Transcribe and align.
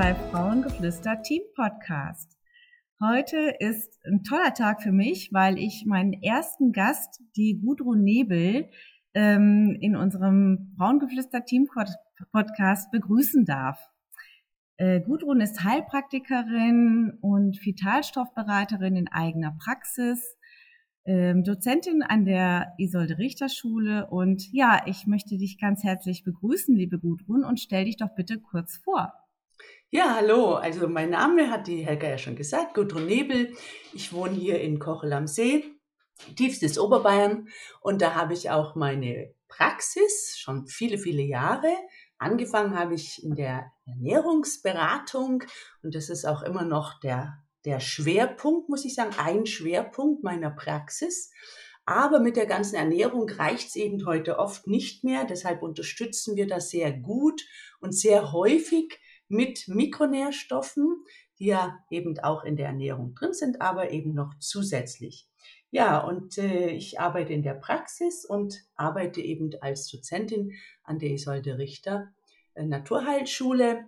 Bei 0.00 0.14
Frauengeflüster 0.14 1.20
Team 1.20 1.42
Podcast. 1.54 2.38
Heute 3.02 3.36
ist 3.58 4.00
ein 4.06 4.22
toller 4.22 4.54
Tag 4.54 4.82
für 4.82 4.92
mich, 4.92 5.28
weil 5.30 5.58
ich 5.58 5.84
meinen 5.86 6.14
ersten 6.14 6.72
Gast, 6.72 7.20
die 7.36 7.60
Gudrun 7.62 8.02
Nebel, 8.02 8.70
ähm, 9.12 9.76
in 9.78 9.96
unserem 9.96 10.72
Frauengeflüster 10.78 11.44
Team 11.44 11.68
Podcast 12.32 12.90
begrüßen 12.90 13.44
darf. 13.44 13.78
Äh, 14.78 15.02
Gudrun 15.02 15.42
ist 15.42 15.64
Heilpraktikerin 15.64 17.18
und 17.20 17.62
Vitalstoffberaterin 17.62 18.96
in 18.96 19.08
eigener 19.08 19.54
Praxis, 19.62 20.38
ähm, 21.04 21.44
Dozentin 21.44 22.02
an 22.02 22.24
der 22.24 22.72
Isolde 22.78 23.18
Richter 23.18 23.50
Schule 23.50 24.06
und 24.06 24.50
ja, 24.50 24.80
ich 24.86 25.06
möchte 25.06 25.36
dich 25.36 25.58
ganz 25.60 25.84
herzlich 25.84 26.24
begrüßen, 26.24 26.74
liebe 26.74 26.98
Gudrun, 26.98 27.44
und 27.44 27.60
stell 27.60 27.84
dich 27.84 27.98
doch 27.98 28.14
bitte 28.14 28.40
kurz 28.40 28.78
vor. 28.78 29.12
Ja, 29.90 30.14
hallo. 30.14 30.54
Also 30.54 30.86
mein 30.86 31.10
Name 31.10 31.50
hat 31.50 31.66
die 31.66 31.84
Helga 31.84 32.08
ja 32.08 32.18
schon 32.18 32.36
gesagt, 32.36 32.74
Gudrun 32.74 33.06
Nebel. 33.06 33.56
Ich 33.92 34.12
wohne 34.12 34.34
hier 34.34 34.60
in 34.60 34.78
Kochel 34.78 35.12
am 35.12 35.26
See, 35.26 35.64
tiefstes 36.36 36.78
Oberbayern. 36.78 37.48
Und 37.80 38.00
da 38.00 38.14
habe 38.14 38.34
ich 38.34 38.50
auch 38.50 38.76
meine 38.76 39.34
Praxis, 39.48 40.36
schon 40.38 40.66
viele, 40.68 40.96
viele 40.96 41.22
Jahre. 41.22 41.74
Angefangen 42.18 42.78
habe 42.78 42.94
ich 42.94 43.24
in 43.24 43.34
der 43.34 43.72
Ernährungsberatung 43.86 45.42
und 45.82 45.94
das 45.94 46.08
ist 46.08 46.24
auch 46.24 46.42
immer 46.42 46.64
noch 46.64 47.00
der, 47.00 47.42
der 47.64 47.80
Schwerpunkt, 47.80 48.68
muss 48.68 48.84
ich 48.84 48.94
sagen, 48.94 49.14
ein 49.18 49.46
Schwerpunkt 49.46 50.22
meiner 50.22 50.50
Praxis. 50.50 51.32
Aber 51.84 52.20
mit 52.20 52.36
der 52.36 52.46
ganzen 52.46 52.76
Ernährung 52.76 53.28
reicht 53.28 53.70
es 53.70 53.76
eben 53.76 54.06
heute 54.06 54.38
oft 54.38 54.68
nicht 54.68 55.02
mehr. 55.02 55.24
Deshalb 55.24 55.62
unterstützen 55.62 56.36
wir 56.36 56.46
das 56.46 56.70
sehr 56.70 56.92
gut 56.92 57.44
und 57.80 57.92
sehr 57.92 58.32
häufig 58.32 59.00
mit 59.30 59.68
Mikronährstoffen, 59.68 61.04
die 61.38 61.46
ja 61.46 61.78
eben 61.90 62.18
auch 62.18 62.44
in 62.44 62.56
der 62.56 62.66
Ernährung 62.66 63.14
drin 63.14 63.32
sind, 63.32 63.62
aber 63.62 63.90
eben 63.90 64.12
noch 64.12 64.34
zusätzlich. 64.38 65.26
Ja, 65.70 65.98
und 65.98 66.36
äh, 66.36 66.70
ich 66.70 66.98
arbeite 66.98 67.32
in 67.32 67.42
der 67.42 67.54
Praxis 67.54 68.24
und 68.24 68.64
arbeite 68.74 69.20
eben 69.20 69.50
als 69.60 69.86
Dozentin 69.86 70.52
an 70.82 70.98
der 70.98 71.10
Isolde 71.10 71.58
Richter 71.58 72.12
äh, 72.54 72.64
Naturheilschule. 72.64 73.86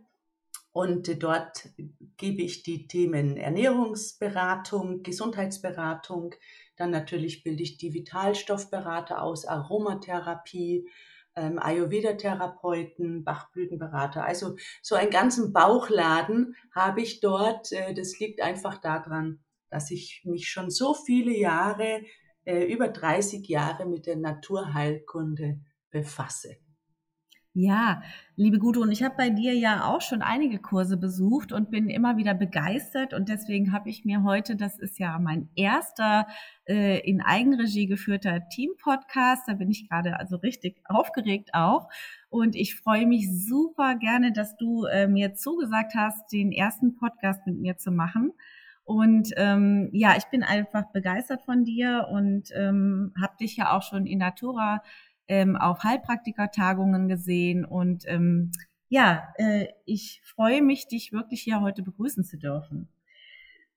Und 0.70 1.08
äh, 1.08 1.16
dort 1.16 1.68
gebe 2.16 2.42
ich 2.42 2.62
die 2.62 2.86
Themen 2.86 3.36
Ernährungsberatung, 3.36 5.02
Gesundheitsberatung, 5.02 6.36
dann 6.76 6.90
natürlich 6.90 7.42
bilde 7.42 7.64
ich 7.64 7.78
die 7.78 7.92
Vitalstoffberater 7.92 9.20
aus, 9.20 9.44
Aromatherapie, 9.44 10.88
ähm, 11.36 11.58
Ayurveda-Therapeuten, 11.58 13.24
Bachblütenberater. 13.24 14.24
Also 14.24 14.56
so 14.82 14.94
einen 14.94 15.10
ganzen 15.10 15.52
Bauchladen 15.52 16.54
habe 16.74 17.00
ich 17.00 17.20
dort. 17.20 17.72
Äh, 17.72 17.94
das 17.94 18.18
liegt 18.18 18.42
einfach 18.42 18.78
daran, 18.78 19.40
dass 19.70 19.90
ich 19.90 20.22
mich 20.24 20.48
schon 20.48 20.70
so 20.70 20.94
viele 20.94 21.36
Jahre, 21.36 22.02
äh, 22.44 22.64
über 22.64 22.88
30 22.88 23.48
Jahre 23.48 23.86
mit 23.86 24.06
der 24.06 24.16
Naturheilkunde 24.16 25.60
befasse. 25.90 26.56
Ja, 27.54 28.02
liebe 28.34 28.58
Gudrun, 28.58 28.90
ich 28.90 29.02
habe 29.02 29.14
bei 29.14 29.28
dir 29.28 29.52
ja 29.52 29.84
auch 29.84 30.00
schon 30.00 30.22
einige 30.22 30.58
Kurse 30.58 30.96
besucht 30.96 31.52
und 31.52 31.70
bin 31.70 31.90
immer 31.90 32.16
wieder 32.16 32.32
begeistert. 32.32 33.12
Und 33.12 33.28
deswegen 33.28 33.72
habe 33.72 33.90
ich 33.90 34.06
mir 34.06 34.22
heute, 34.22 34.56
das 34.56 34.78
ist 34.78 34.98
ja 34.98 35.18
mein 35.18 35.50
erster 35.54 36.26
äh, 36.66 37.00
in 37.00 37.20
Eigenregie 37.20 37.86
geführter 37.86 38.48
Team-Podcast, 38.48 39.42
da 39.48 39.52
bin 39.52 39.70
ich 39.70 39.86
gerade 39.86 40.18
also 40.18 40.36
richtig 40.36 40.80
aufgeregt 40.86 41.50
auch. 41.52 41.90
Und 42.30 42.56
ich 42.56 42.74
freue 42.74 43.06
mich 43.06 43.28
super 43.30 43.96
gerne, 43.96 44.32
dass 44.32 44.56
du 44.56 44.86
äh, 44.86 45.06
mir 45.06 45.34
zugesagt 45.34 45.92
hast, 45.94 46.32
den 46.32 46.52
ersten 46.52 46.96
Podcast 46.96 47.46
mit 47.46 47.58
mir 47.58 47.76
zu 47.76 47.90
machen. 47.90 48.32
Und 48.84 49.28
ähm, 49.36 49.90
ja, 49.92 50.16
ich 50.16 50.24
bin 50.24 50.42
einfach 50.42 50.90
begeistert 50.92 51.42
von 51.42 51.64
dir 51.64 52.08
und 52.10 52.48
ähm, 52.54 53.12
habe 53.20 53.36
dich 53.38 53.56
ja 53.56 53.76
auch 53.76 53.82
schon 53.82 54.06
in 54.06 54.18
Natura 54.18 54.82
ähm, 55.28 55.56
auf 55.56 55.84
Heilpraktikertagungen 55.84 57.08
gesehen 57.08 57.64
und 57.64 58.04
ähm, 58.06 58.52
ja, 58.88 59.32
äh, 59.36 59.68
ich 59.86 60.20
freue 60.22 60.60
mich, 60.60 60.86
dich 60.86 61.12
wirklich 61.12 61.40
hier 61.40 61.62
heute 61.62 61.82
begrüßen 61.82 62.24
zu 62.24 62.36
dürfen. 62.36 62.88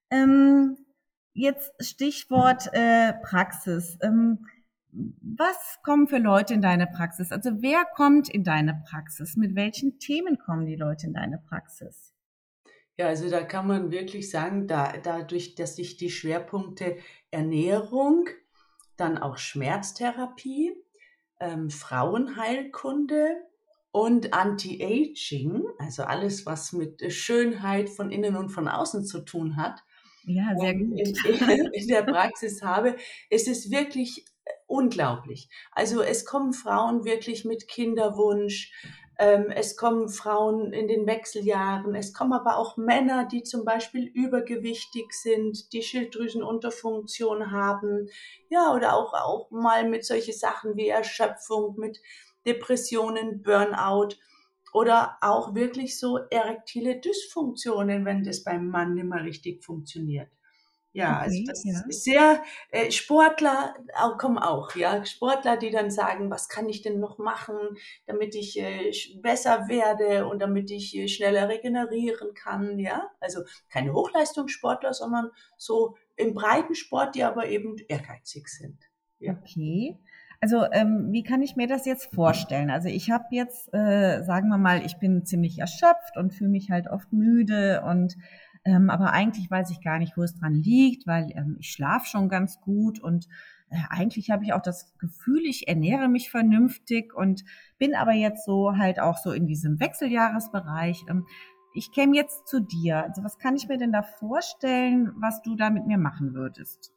Ähm, 0.10 0.78
jetzt 1.34 1.72
Stichwort 1.80 2.68
äh, 2.74 3.14
Praxis. 3.24 3.98
Ähm, 4.02 4.46
was 4.92 5.80
kommen 5.84 6.08
für 6.08 6.18
Leute 6.18 6.54
in 6.54 6.62
deine 6.62 6.88
Praxis? 6.88 7.32
Also 7.32 7.62
wer 7.62 7.86
kommt 7.86 8.30
in 8.30 8.44
deine 8.44 8.82
Praxis? 8.90 9.36
Mit 9.36 9.56
welchen 9.56 10.00
Themen 10.00 10.38
kommen 10.38 10.66
die 10.66 10.76
Leute 10.76 11.08
in 11.08 11.14
deine 11.14 11.38
Praxis? 11.38 12.14
Ja, 12.98 13.08
also 13.08 13.30
da 13.30 13.44
kann 13.44 13.68
man 13.68 13.92
wirklich 13.92 14.30
sagen, 14.30 14.68
da, 14.68 14.94
dadurch, 15.04 15.56
dass 15.56 15.76
sich 15.76 15.98
die 15.98 16.10
Schwerpunkte 16.10 16.98
Ernährung, 17.30 18.30
dann 18.96 19.18
auch 19.18 19.38
Schmerztherapie, 19.38 20.74
ähm, 21.40 21.70
Frauenheilkunde 21.70 23.38
und 23.92 24.34
Anti-Aging, 24.34 25.64
also 25.80 26.04
alles, 26.04 26.46
was 26.46 26.74
mit 26.74 27.14
Schönheit 27.14 27.90
von 27.90 28.12
innen 28.12 28.36
und 28.36 28.50
von 28.50 28.68
außen 28.68 29.06
zu 29.06 29.22
tun 29.22 29.56
hat. 29.56 29.84
Ja, 30.26 30.54
sehr 30.58 30.76
gut. 30.76 31.00
In, 31.00 31.16
in, 31.74 31.88
der 31.88 32.04
Praxis 32.04 32.62
habe, 32.62 32.98
ist 33.30 33.48
es 33.48 33.72
wirklich 33.72 34.26
äh, 34.44 34.52
unglaublich. 34.68 35.50
Also 35.72 36.02
es 36.02 36.26
kommen 36.26 36.54
Frauen 36.54 37.06
wirklich 37.06 37.46
mit 37.46 37.68
Kinderwunsch, 37.68 38.74
es 39.18 39.78
kommen 39.78 40.10
Frauen 40.10 40.74
in 40.74 40.88
den 40.88 41.08
Wechseljahren, 41.08 41.96
es 41.96 42.14
kommen 42.14 42.34
aber 42.34 42.58
auch 42.58 42.76
Männer, 42.76 43.26
die 43.26 43.44
zum 43.44 43.64
Beispiel 43.64 44.06
übergewichtig 44.08 45.14
sind, 45.14 45.72
die 45.72 45.82
Schilddrüsenunterfunktion 45.82 47.52
haben, 47.52 48.10
ja, 48.50 48.74
oder 48.74 48.94
auch, 48.96 49.14
auch 49.14 49.52
mal 49.52 49.88
mit 49.88 50.06
solche 50.06 50.34
Sachen 50.34 50.76
wie 50.76 50.90
Erschöpfung, 50.90 51.76
mit 51.78 52.02
Depressionen, 52.46 53.42
Burnout 53.42 54.16
oder 54.74 55.18
auch 55.22 55.56
wirklich 55.56 55.98
so 55.98 56.18
erektile 56.30 57.00
Dysfunktionen, 57.00 58.04
wenn 58.04 58.24
das 58.24 58.44
beim 58.44 58.68
Mann 58.68 58.96
nicht 58.96 59.06
mehr 59.06 59.24
richtig 59.24 59.64
funktioniert. 59.64 60.30
Ja, 60.96 61.20
also 61.20 61.38
okay, 61.38 61.46
also 61.50 61.52
das 61.52 61.64
ja. 61.66 61.90
ist 61.90 62.04
sehr, 62.06 62.44
äh, 62.72 62.90
Sportler 62.90 63.76
auch, 64.00 64.18
kommen 64.18 64.38
auch, 64.38 64.78
ja, 64.78 65.04
Sportler, 65.04 65.58
die 65.58 65.70
dann 65.70 65.92
sagen, 65.92 66.32
was 66.32 66.48
kann 66.48 66.70
ich 66.70 66.84
denn 66.84 67.02
noch 67.02 67.18
machen, 67.18 67.58
damit 68.06 68.34
ich 68.34 68.58
äh, 68.58 68.94
besser 69.22 69.68
werde 69.68 70.26
und 70.26 70.42
damit 70.42 70.72
ich 70.72 70.96
äh, 70.96 71.10
schneller 71.10 71.50
regenerieren 71.50 72.34
kann, 72.34 72.80
ja. 72.80 73.10
Also 73.20 73.42
keine 73.70 73.92
Hochleistungssportler, 73.92 74.94
sondern 74.94 75.32
so 75.58 75.98
im 76.16 76.34
Breitensport, 76.34 77.16
die 77.16 77.24
aber 77.24 77.50
eben 77.50 77.76
ehrgeizig 77.90 78.48
sind. 78.48 78.80
Ja. 79.20 79.34
Okay. 79.34 80.00
Also 80.40 80.64
ähm, 80.72 81.08
wie 81.12 81.24
kann 81.24 81.42
ich 81.42 81.58
mir 81.58 81.68
das 81.68 81.86
jetzt 81.86 82.14
vorstellen? 82.16 82.70
Also 82.70 82.88
ich 82.88 83.12
habe 83.12 83.26
jetzt, 83.32 83.74
äh, 83.74 84.24
sagen 84.24 84.48
wir 84.48 84.58
mal, 84.58 84.86
ich 84.86 84.98
bin 84.98 85.26
ziemlich 85.26 85.60
erschöpft 85.60 86.16
und 86.16 86.34
fühle 86.34 86.52
mich 86.52 86.70
halt 86.70 86.88
oft 86.88 87.12
müde 87.12 87.84
und 87.86 88.16
ähm, 88.66 88.90
aber 88.90 89.14
eigentlich 89.14 89.50
weiß 89.50 89.70
ich 89.70 89.82
gar 89.82 90.00
nicht, 90.00 90.18
wo 90.18 90.24
es 90.24 90.36
dran 90.36 90.56
liegt, 90.56 91.06
weil 91.06 91.32
ähm, 91.36 91.58
ich 91.60 91.72
schlafe 91.72 92.08
schon 92.08 92.30
ganz 92.30 92.60
gut 92.60 93.00
und 93.00 93.28
äh, 93.70 93.78
eigentlich 93.90 94.32
habe 94.32 94.44
ich 94.44 94.54
auch 94.54 94.62
das 94.62 94.98
Gefühl, 94.98 95.46
ich 95.46 95.68
ernähre 95.68 96.10
mich 96.10 96.32
vernünftig 96.32 97.14
und 97.14 97.44
bin 97.78 97.96
aber 97.96 98.14
jetzt 98.14 98.46
so 98.46 98.78
halt 98.78 99.00
auch 99.00 99.18
so 99.18 99.32
in 99.32 99.46
diesem 99.46 99.80
Wechseljahresbereich. 99.80 101.06
Ähm, 101.10 101.28
ich 101.76 101.92
käme 101.92 102.16
jetzt 102.16 102.48
zu 102.48 102.60
dir. 102.60 103.04
Also 103.04 103.24
was 103.24 103.38
kann 103.38 103.56
ich 103.56 103.68
mir 103.68 103.78
denn 103.78 103.92
da 103.92 104.02
vorstellen, 104.02 105.12
was 105.20 105.42
du 105.42 105.56
da 105.56 105.70
mit 105.70 105.86
mir 105.86 105.98
machen 105.98 106.34
würdest? 106.34 106.92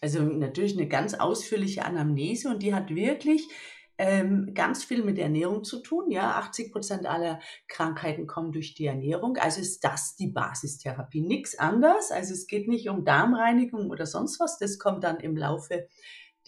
Also 0.00 0.22
natürlich 0.22 0.76
eine 0.76 0.88
ganz 0.88 1.14
ausführliche 1.14 1.84
Anamnese 1.84 2.48
und 2.48 2.62
die 2.62 2.74
hat 2.74 2.94
wirklich 2.94 3.48
ähm, 4.04 4.52
ganz 4.52 4.82
viel 4.82 5.04
mit 5.04 5.16
Ernährung 5.16 5.62
zu 5.62 5.78
tun. 5.80 6.10
Ja, 6.10 6.32
80 6.32 6.72
Prozent 6.72 7.06
aller 7.06 7.38
Krankheiten 7.68 8.26
kommen 8.26 8.50
durch 8.50 8.74
die 8.74 8.86
Ernährung. 8.86 9.36
Also 9.36 9.60
ist 9.60 9.84
das 9.84 10.16
die 10.16 10.26
Basistherapie. 10.26 11.20
Nichts 11.20 11.56
anderes. 11.56 12.10
Also 12.10 12.34
es 12.34 12.48
geht 12.48 12.66
nicht 12.66 12.88
um 12.88 13.04
Darmreinigung 13.04 13.90
oder 13.90 14.06
sonst 14.06 14.40
was. 14.40 14.58
Das 14.58 14.80
kommt 14.80 15.04
dann 15.04 15.20
im 15.20 15.36
Laufe 15.36 15.86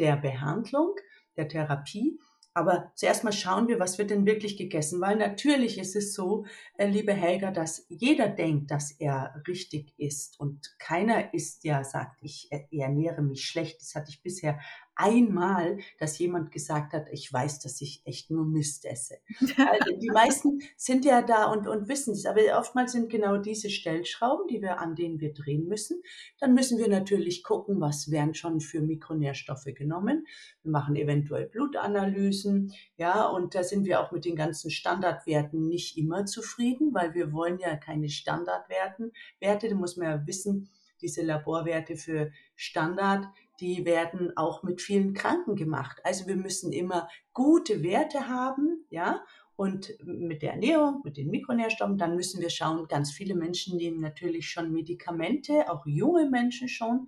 der 0.00 0.16
Behandlung. 0.16 0.96
der 1.36 1.48
Therapie. 1.48 2.18
Aber 2.56 2.92
zuerst 2.94 3.24
mal 3.24 3.32
schauen 3.32 3.66
wir, 3.66 3.80
was 3.80 3.98
wird 3.98 4.10
denn 4.10 4.26
wirklich 4.26 4.56
gegessen, 4.56 5.00
weil 5.00 5.16
natürlich 5.16 5.76
ist 5.76 5.96
es 5.96 6.14
so, 6.14 6.46
äh, 6.76 6.86
liebe 6.86 7.12
Helga, 7.12 7.50
dass 7.50 7.84
jeder 7.88 8.28
denkt, 8.28 8.70
dass 8.70 8.92
er 8.92 9.42
richtig 9.48 9.92
ist 9.98 10.38
und 10.38 10.76
keiner 10.78 11.34
ist 11.34 11.64
ja, 11.64 11.82
sagt, 11.82 12.22
ich 12.22 12.48
ernähre 12.70 13.22
mich 13.22 13.44
schlecht. 13.44 13.80
Das 13.80 13.96
hatte 13.96 14.10
ich 14.10 14.22
bisher 14.22 14.60
einmal, 14.96 15.79
dass 15.99 16.19
jemand 16.19 16.52
gesagt 16.52 16.93
hat, 16.93 17.06
ich 17.11 17.32
weiß, 17.32 17.61
dass 17.61 17.81
ich 17.81 18.02
echt 18.05 18.31
nur 18.31 18.44
Mist 18.44 18.85
esse. 18.85 19.17
Also 19.75 19.96
die 19.99 20.11
meisten 20.11 20.61
sind 20.76 21.05
ja 21.05 21.23
da 21.23 21.50
und, 21.50 21.67
und 21.67 21.88
wissen 21.88 22.12
es, 22.12 22.26
aber 22.26 22.41
oftmals 22.58 22.93
sind 22.93 23.11
genau 23.11 23.38
diese 23.38 23.70
Stellschrauben, 23.70 24.46
die 24.46 24.61
wir, 24.62 24.79
an 24.79 24.94
denen 24.94 25.20
wir 25.20 25.32
drehen 25.32 25.67
müssen. 25.67 26.02
Dann 26.38 26.55
müssen 26.55 26.79
wir 26.79 26.88
natürlich 26.88 27.43
gucken, 27.43 27.81
was 27.81 28.11
werden 28.11 28.35
schon 28.35 28.61
für 28.61 28.81
Mikronährstoffe 28.81 29.69
genommen. 29.75 30.26
Wir 30.62 30.70
machen 30.70 30.97
eventuell 30.97 31.47
Blutanalysen, 31.47 32.73
ja, 32.97 33.26
und 33.26 33.55
da 33.55 33.62
sind 33.62 33.87
wir 33.87 34.00
auch 34.00 34.12
mit 34.12 34.25
den 34.25 34.37
ganzen 34.37 34.70
Standardwerten 34.70 35.69
nicht 35.69 35.97
immer 35.97 36.26
zufrieden, 36.26 36.94
weil 36.94 37.14
wir 37.14 37.32
wollen 37.32 37.58
ja 37.58 37.76
keine 37.76 38.08
Standardwerten, 38.08 39.12
Werte, 39.40 39.69
da 39.69 39.75
muss 39.75 39.97
man 39.97 40.08
ja 40.08 40.26
wissen, 40.26 40.70
diese 41.00 41.23
Laborwerte 41.23 41.97
für 41.97 42.32
Standard, 42.56 43.26
die 43.60 43.84
werden 43.84 44.36
auch 44.36 44.62
mit 44.62 44.80
vielen 44.82 45.14
Kranken 45.14 45.56
gemacht. 45.56 46.00
Also 46.04 46.26
wir 46.26 46.36
müssen 46.36 46.72
immer 46.72 47.08
gute 47.32 47.82
Werte 47.82 48.28
haben, 48.28 48.84
ja, 48.90 49.24
und 49.56 49.94
mit 50.04 50.42
der 50.42 50.54
Ernährung, 50.54 51.02
mit 51.04 51.16
den 51.16 51.30
Mikronährstoffen, 51.30 51.96
dann 51.96 52.16
müssen 52.16 52.40
wir 52.40 52.50
schauen, 52.50 52.88
ganz 52.88 53.12
viele 53.12 53.36
Menschen 53.36 53.76
nehmen 53.76 54.00
natürlich 54.00 54.50
schon 54.50 54.72
Medikamente, 54.72 55.70
auch 55.70 55.86
junge 55.86 56.28
Menschen 56.28 56.66
schon, 56.68 57.06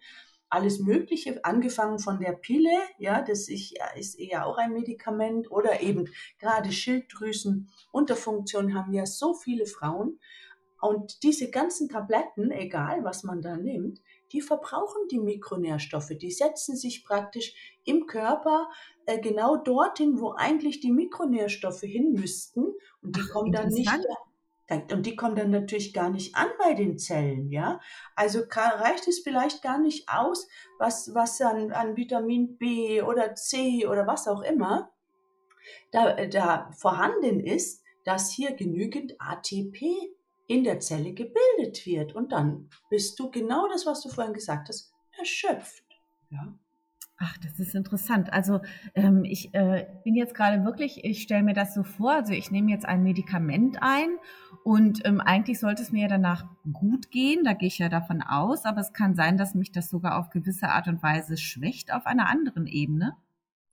alles 0.48 0.78
Mögliche, 0.78 1.44
angefangen 1.44 1.98
von 1.98 2.20
der 2.20 2.34
Pille, 2.34 2.70
ja, 2.98 3.20
das 3.20 3.48
ist 3.48 4.14
eher 4.16 4.46
auch 4.46 4.58
ein 4.58 4.72
Medikament, 4.72 5.50
oder 5.50 5.80
eben 5.80 6.08
gerade 6.38 6.70
Schilddrüsenunterfunktion 6.70 8.74
haben 8.74 8.92
ja 8.92 9.06
so 9.06 9.34
viele 9.34 9.66
Frauen. 9.66 10.20
Und 10.80 11.24
diese 11.24 11.50
ganzen 11.50 11.88
Tabletten, 11.88 12.52
egal 12.52 13.02
was 13.02 13.24
man 13.24 13.42
da 13.42 13.56
nimmt, 13.56 14.00
die 14.32 14.40
verbrauchen 14.40 15.08
die 15.10 15.18
Mikronährstoffe. 15.18 16.12
Die 16.20 16.30
setzen 16.30 16.76
sich 16.76 17.04
praktisch 17.04 17.54
im 17.84 18.06
Körper 18.06 18.68
äh, 19.06 19.20
genau 19.20 19.56
dorthin, 19.56 20.20
wo 20.20 20.32
eigentlich 20.32 20.80
die 20.80 20.92
Mikronährstoffe 20.92 21.82
hin 21.82 22.12
müssten. 22.12 22.64
Und 23.02 23.16
die 23.16 23.22
Ach, 23.24 23.32
kommen 23.32 23.52
dann 23.52 23.68
nicht. 23.68 23.90
Und 24.90 25.06
die 25.06 25.14
kommen 25.14 25.36
dann 25.36 25.50
natürlich 25.50 25.94
gar 25.94 26.10
nicht 26.10 26.34
an 26.34 26.48
bei 26.58 26.74
den 26.74 26.98
Zellen, 26.98 27.52
ja. 27.52 27.80
Also 28.16 28.42
reicht 28.50 29.06
es 29.06 29.20
vielleicht 29.20 29.62
gar 29.62 29.78
nicht 29.78 30.08
aus, 30.08 30.48
was, 30.80 31.14
was 31.14 31.40
an, 31.40 31.70
an 31.70 31.96
Vitamin 31.96 32.58
B 32.58 33.00
oder 33.00 33.36
C 33.36 33.86
oder 33.86 34.08
was 34.08 34.26
auch 34.26 34.42
immer 34.42 34.90
da, 35.92 36.26
da 36.26 36.70
vorhanden 36.76 37.40
ist, 37.40 37.82
dass 38.04 38.30
hier 38.30 38.54
genügend 38.54 39.14
ATP 39.20 40.15
in 40.46 40.64
der 40.64 40.80
Zelle 40.80 41.12
gebildet 41.12 41.84
wird. 41.86 42.14
Und 42.14 42.32
dann 42.32 42.70
bist 42.90 43.18
du 43.18 43.30
genau 43.30 43.68
das, 43.68 43.86
was 43.86 44.02
du 44.02 44.08
vorhin 44.08 44.34
gesagt 44.34 44.68
hast, 44.68 44.92
erschöpft. 45.18 45.84
Ja. 46.30 46.54
Ach, 47.18 47.38
das 47.38 47.58
ist 47.58 47.74
interessant. 47.74 48.30
Also 48.32 48.60
ähm, 48.94 49.24
ich 49.24 49.54
äh, 49.54 49.86
bin 50.04 50.14
jetzt 50.14 50.34
gerade 50.34 50.64
wirklich, 50.64 51.02
ich 51.02 51.22
stelle 51.22 51.42
mir 51.42 51.54
das 51.54 51.72
so 51.72 51.82
vor, 51.82 52.12
also 52.12 52.34
ich 52.34 52.50
nehme 52.50 52.70
jetzt 52.70 52.84
ein 52.84 53.02
Medikament 53.02 53.78
ein 53.80 54.18
und 54.64 55.00
ähm, 55.06 55.22
eigentlich 55.22 55.58
sollte 55.58 55.82
es 55.82 55.92
mir 55.92 56.02
ja 56.02 56.08
danach 56.08 56.44
gut 56.74 57.10
gehen, 57.10 57.42
da 57.44 57.54
gehe 57.54 57.68
ich 57.68 57.78
ja 57.78 57.88
davon 57.88 58.20
aus, 58.20 58.66
aber 58.66 58.82
es 58.82 58.92
kann 58.92 59.14
sein, 59.14 59.38
dass 59.38 59.54
mich 59.54 59.72
das 59.72 59.88
sogar 59.88 60.18
auf 60.18 60.28
gewisse 60.28 60.68
Art 60.68 60.88
und 60.88 61.02
Weise 61.02 61.38
schwächt 61.38 61.90
auf 61.90 62.04
einer 62.04 62.28
anderen 62.28 62.66
Ebene. 62.66 63.16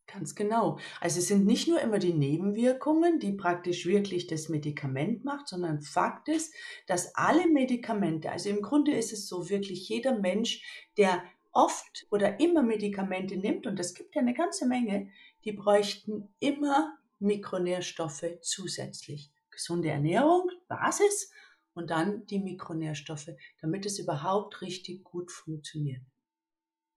Ganz 0.08 0.36
genau. 0.36 0.80
Also 1.00 1.20
es 1.20 1.28
sind 1.28 1.46
nicht 1.46 1.68
nur 1.68 1.80
immer 1.80 1.98
die 1.98 2.14
Nebenwirkungen, 2.14 3.20
die 3.20 3.32
praktisch 3.34 3.86
wirklich 3.86 4.28
das 4.28 4.50
Medikament 4.50 5.24
macht, 5.24 5.48
sondern 5.48 5.82
Fakt 5.82 6.28
ist, 6.28 6.54
dass 6.88 7.16
alle 7.16 7.48
Medikamente, 7.48 8.30
also 8.32 8.50
im 8.50 8.62
Grunde 8.62 8.92
ist 8.92 9.14
es 9.14 9.28
so 9.28 9.50
wirklich 9.50 9.88
jeder 9.88 10.20
Mensch, 10.20 10.62
der 10.98 11.24
oft 11.52 12.06
oder 12.12 12.40
immer 12.40 12.64
Medikamente 12.64 13.38
nimmt, 13.38 13.66
und 13.66 13.80
das 13.80 13.94
gibt 13.94 14.16
ja 14.16 14.22
eine 14.22 14.34
ganze 14.34 14.68
Menge, 14.68 15.10
die 15.46 15.54
bräuchten 15.54 16.30
immer 16.40 16.98
Mikronährstoffe 17.20 18.26
zusätzlich. 18.42 19.32
Gesunde 19.52 19.90
Ernährung, 19.90 20.50
Basis 20.68 21.32
und 21.76 21.92
dann 21.92 22.26
die 22.26 22.40
Mikronährstoffe, 22.40 23.30
damit 23.62 23.86
es 23.86 24.00
überhaupt 24.00 24.62
richtig 24.62 25.04
gut 25.04 25.32
funktioniert. 25.32 26.02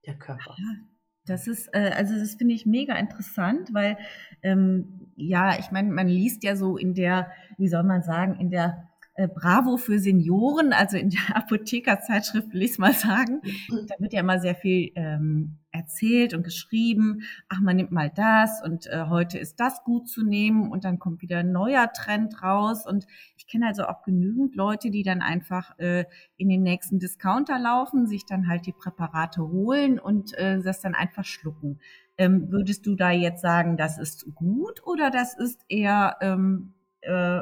Der 0.06 0.18
Körper. 0.18 0.56
Ja. 0.58 0.95
Das 1.26 1.46
ist, 1.46 1.68
äh, 1.74 1.92
also 1.94 2.18
das 2.18 2.34
finde 2.34 2.54
ich 2.54 2.66
mega 2.66 2.94
interessant, 2.94 3.74
weil 3.74 3.98
ähm, 4.42 5.10
ja, 5.16 5.58
ich 5.58 5.70
meine, 5.70 5.92
man 5.92 6.08
liest 6.08 6.44
ja 6.44 6.56
so 6.56 6.76
in 6.76 6.94
der, 6.94 7.30
wie 7.58 7.68
soll 7.68 7.82
man 7.82 8.02
sagen, 8.02 8.38
in 8.38 8.50
der 8.50 8.88
Bravo 9.34 9.78
für 9.78 9.98
Senioren, 9.98 10.72
also 10.72 10.96
in 10.96 11.10
der 11.10 11.20
Apothekerzeitschrift, 11.36 12.52
will 12.52 12.62
ich 12.62 12.72
es 12.72 12.78
mal 12.78 12.92
sagen. 12.92 13.40
Da 13.88 13.94
wird 13.98 14.12
ja 14.12 14.20
immer 14.20 14.38
sehr 14.38 14.54
viel 14.54 14.92
ähm, 14.94 15.56
erzählt 15.70 16.34
und 16.34 16.42
geschrieben. 16.42 17.22
Ach, 17.48 17.60
man 17.60 17.76
nimmt 17.76 17.92
mal 17.92 18.10
das 18.14 18.62
und 18.62 18.86
äh, 18.86 19.06
heute 19.08 19.38
ist 19.38 19.58
das 19.60 19.84
gut 19.84 20.08
zu 20.08 20.22
nehmen 20.22 20.70
und 20.70 20.84
dann 20.84 20.98
kommt 20.98 21.22
wieder 21.22 21.38
ein 21.38 21.52
neuer 21.52 21.92
Trend 21.92 22.42
raus. 22.42 22.86
Und 22.86 23.06
ich 23.36 23.46
kenne 23.46 23.66
also 23.66 23.84
auch 23.84 24.02
genügend 24.02 24.54
Leute, 24.54 24.90
die 24.90 25.02
dann 25.02 25.22
einfach 25.22 25.78
äh, 25.78 26.04
in 26.36 26.48
den 26.48 26.62
nächsten 26.62 26.98
Discounter 26.98 27.58
laufen, 27.58 28.06
sich 28.06 28.26
dann 28.26 28.48
halt 28.48 28.66
die 28.66 28.72
Präparate 28.72 29.42
holen 29.42 29.98
und 29.98 30.34
äh, 30.34 30.60
das 30.60 30.80
dann 30.80 30.94
einfach 30.94 31.24
schlucken. 31.24 31.80
Ähm, 32.18 32.50
würdest 32.50 32.86
du 32.86 32.96
da 32.96 33.10
jetzt 33.10 33.42
sagen, 33.42 33.76
das 33.76 33.98
ist 33.98 34.26
gut 34.34 34.82
oder 34.84 35.10
das 35.10 35.36
ist 35.36 35.60
eher 35.68 36.16
ähm, 36.20 36.74
äh, 37.02 37.40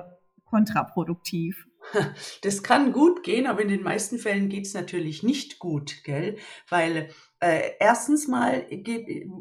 kontraproduktiv. 0.55 1.67
Das 2.43 2.63
kann 2.63 2.93
gut 2.93 3.23
gehen, 3.23 3.47
aber 3.47 3.61
in 3.61 3.69
den 3.69 3.83
meisten 3.83 4.19
Fällen 4.19 4.49
geht 4.49 4.65
es 4.65 4.73
natürlich 4.73 5.23
nicht 5.23 5.59
gut, 5.59 6.03
gell? 6.03 6.39
Weil 6.71 7.11
äh, 7.41 7.73
erstens 7.79 8.27
mal, 8.27 8.67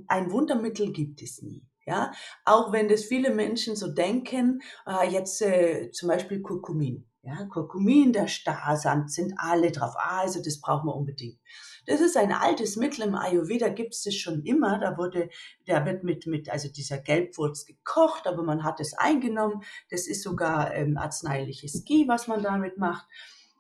ein 0.08 0.32
Wundermittel 0.32 0.92
gibt 0.92 1.22
es 1.22 1.42
nie. 1.42 1.66
Ja, 1.86 2.12
auch 2.44 2.74
wenn 2.74 2.90
das 2.90 3.06
viele 3.06 3.34
Menschen 3.34 3.76
so 3.76 3.94
denken, 3.94 4.62
äh, 4.86 5.10
jetzt 5.10 5.42
äh, 5.42 5.90
zum 5.92 6.10
Beispiel 6.10 6.42
Kurkumin. 6.42 7.06
Ja, 7.26 7.46
Kurkumin, 7.46 8.12
der 8.12 8.28
Starsand, 8.28 9.10
sind 9.10 9.36
alle 9.38 9.72
drauf. 9.72 9.94
Ah, 9.98 10.20
also 10.20 10.42
das 10.44 10.60
brauchen 10.60 10.88
wir 10.88 10.96
unbedingt. 10.96 11.40
Das 11.86 12.02
ist 12.02 12.18
ein 12.18 12.34
altes 12.34 12.76
Mittel 12.76 13.06
im 13.06 13.16
Ayurveda, 13.16 13.70
gibt 13.70 13.94
es 13.94 14.04
das 14.04 14.16
schon 14.16 14.42
immer. 14.44 14.78
Da 14.80 14.98
wurde, 14.98 15.30
der 15.66 15.86
wird 15.86 16.04
mit, 16.04 16.28
mit, 16.28 16.50
also 16.50 16.68
dieser 16.68 16.98
Gelbwurz 16.98 17.66
gekocht, 17.66 18.28
aber 18.28 18.44
man 18.44 18.66
hat 18.66 18.82
es 18.82 18.94
eingenommen. 18.94 19.64
Das 19.90 20.06
ist 20.06 20.22
sogar 20.22 20.74
ähm, 20.74 20.98
arzneiliches 20.98 21.86
Ghee, 21.86 22.10
was 22.10 22.28
man 22.28 22.44
damit 22.44 22.78
macht. 22.78 23.08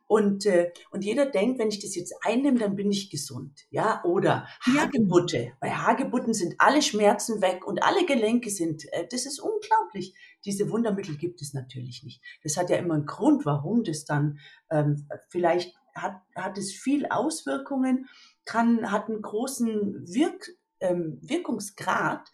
Und, 0.07 0.45
äh, 0.45 0.71
und 0.91 1.03
jeder 1.03 1.25
denkt, 1.25 1.59
wenn 1.59 1.69
ich 1.69 1.79
das 1.79 1.95
jetzt 1.95 2.13
einnehme, 2.23 2.59
dann 2.59 2.75
bin 2.75 2.91
ich 2.91 3.09
gesund. 3.09 3.61
Ja, 3.69 4.03
oder 4.03 4.47
Hagebutte. 4.61 5.53
Bei 5.59 5.71
Hagebutten 5.71 6.33
sind 6.33 6.55
alle 6.57 6.81
Schmerzen 6.81 7.41
weg 7.41 7.65
und 7.65 7.81
alle 7.81 8.05
Gelenke 8.05 8.49
sind, 8.49 8.85
äh, 8.91 9.07
das 9.09 9.25
ist 9.25 9.39
unglaublich. 9.39 10.13
Diese 10.45 10.69
Wundermittel 10.69 11.15
gibt 11.17 11.41
es 11.41 11.53
natürlich 11.53 12.03
nicht. 12.03 12.21
Das 12.43 12.57
hat 12.57 12.69
ja 12.69 12.77
immer 12.77 12.95
einen 12.95 13.05
Grund, 13.05 13.45
warum 13.45 13.83
das 13.83 14.05
dann 14.05 14.39
ähm, 14.69 15.07
vielleicht 15.29 15.73
hat, 15.95 16.21
hat 16.35 16.57
es 16.57 16.73
viel 16.73 17.05
Auswirkungen, 17.05 18.07
kann, 18.45 18.91
hat 18.91 19.09
einen 19.09 19.21
großen 19.21 20.05
Wirk, 20.07 20.49
ähm, 20.79 21.19
Wirkungsgrad. 21.21 22.29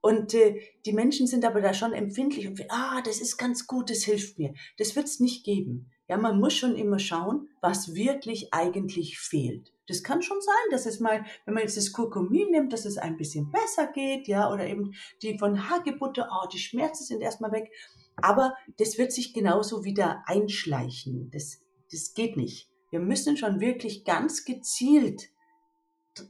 Und 0.00 0.34
äh, 0.34 0.60
die 0.84 0.92
Menschen 0.92 1.28
sind 1.28 1.44
aber 1.44 1.60
da 1.60 1.72
schon 1.72 1.92
empfindlich 1.92 2.48
und 2.48 2.60
ah, 2.70 3.00
das 3.02 3.20
ist 3.20 3.36
ganz 3.36 3.68
gut, 3.68 3.88
das 3.88 4.02
hilft 4.02 4.38
mir. 4.38 4.52
Das 4.76 4.96
wird 4.96 5.06
es 5.06 5.20
nicht 5.20 5.44
geben. 5.44 5.91
Ja, 6.12 6.18
man 6.18 6.38
muss 6.38 6.52
schon 6.52 6.76
immer 6.76 6.98
schauen, 6.98 7.48
was 7.62 7.94
wirklich 7.94 8.52
eigentlich 8.52 9.18
fehlt. 9.18 9.72
Das 9.86 10.02
kann 10.02 10.20
schon 10.20 10.42
sein, 10.42 10.70
dass 10.70 10.84
es 10.84 11.00
mal, 11.00 11.24
wenn 11.46 11.54
man 11.54 11.62
jetzt 11.62 11.78
das 11.78 11.90
Kurkumin 11.90 12.50
nimmt, 12.50 12.74
dass 12.74 12.84
es 12.84 12.98
ein 12.98 13.16
bisschen 13.16 13.50
besser 13.50 13.86
geht, 13.86 14.28
ja, 14.28 14.52
oder 14.52 14.66
eben 14.66 14.92
die 15.22 15.38
von 15.38 15.70
Hagebutte, 15.70 16.28
oh, 16.30 16.46
die 16.52 16.58
Schmerzen 16.58 17.04
sind 17.04 17.22
erstmal 17.22 17.50
weg. 17.52 17.72
Aber 18.16 18.54
das 18.76 18.98
wird 18.98 19.10
sich 19.10 19.32
genauso 19.32 19.84
wieder 19.84 20.22
einschleichen. 20.26 21.30
Das, 21.30 21.62
das 21.90 22.12
geht 22.12 22.36
nicht. 22.36 22.68
Wir 22.90 23.00
müssen 23.00 23.38
schon 23.38 23.60
wirklich 23.60 24.04
ganz 24.04 24.44
gezielt 24.44 25.30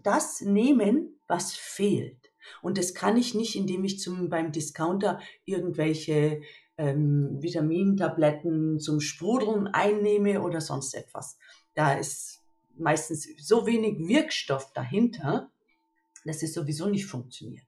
das 0.05 0.43
nehmen, 0.43 1.19
was 1.27 1.55
fehlt. 1.55 2.31
Und 2.61 2.79
das 2.79 2.95
kann 2.95 3.17
ich 3.17 3.35
nicht, 3.35 3.57
indem 3.57 3.83
ich 3.83 3.99
zum, 3.99 4.29
beim 4.29 4.53
Discounter 4.53 5.19
irgendwelche 5.45 6.41
ähm, 6.79 7.39
Vitamintabletten 7.41 8.81
zum 8.81 9.01
Sprudeln 9.01 9.67
einnehme 9.69 10.43
oder 10.43 10.61
sonst 10.61 10.95
etwas. 10.95 11.39
Da 11.75 11.95
ist 11.95 12.43
meistens 12.77 13.29
so 13.39 13.67
wenig 13.67 13.99
Wirkstoff 14.09 14.73
dahinter, 14.73 15.51
dass 16.25 16.43
es 16.43 16.55
sowieso 16.55 16.89
nicht 16.89 17.07
funktioniert. 17.07 17.67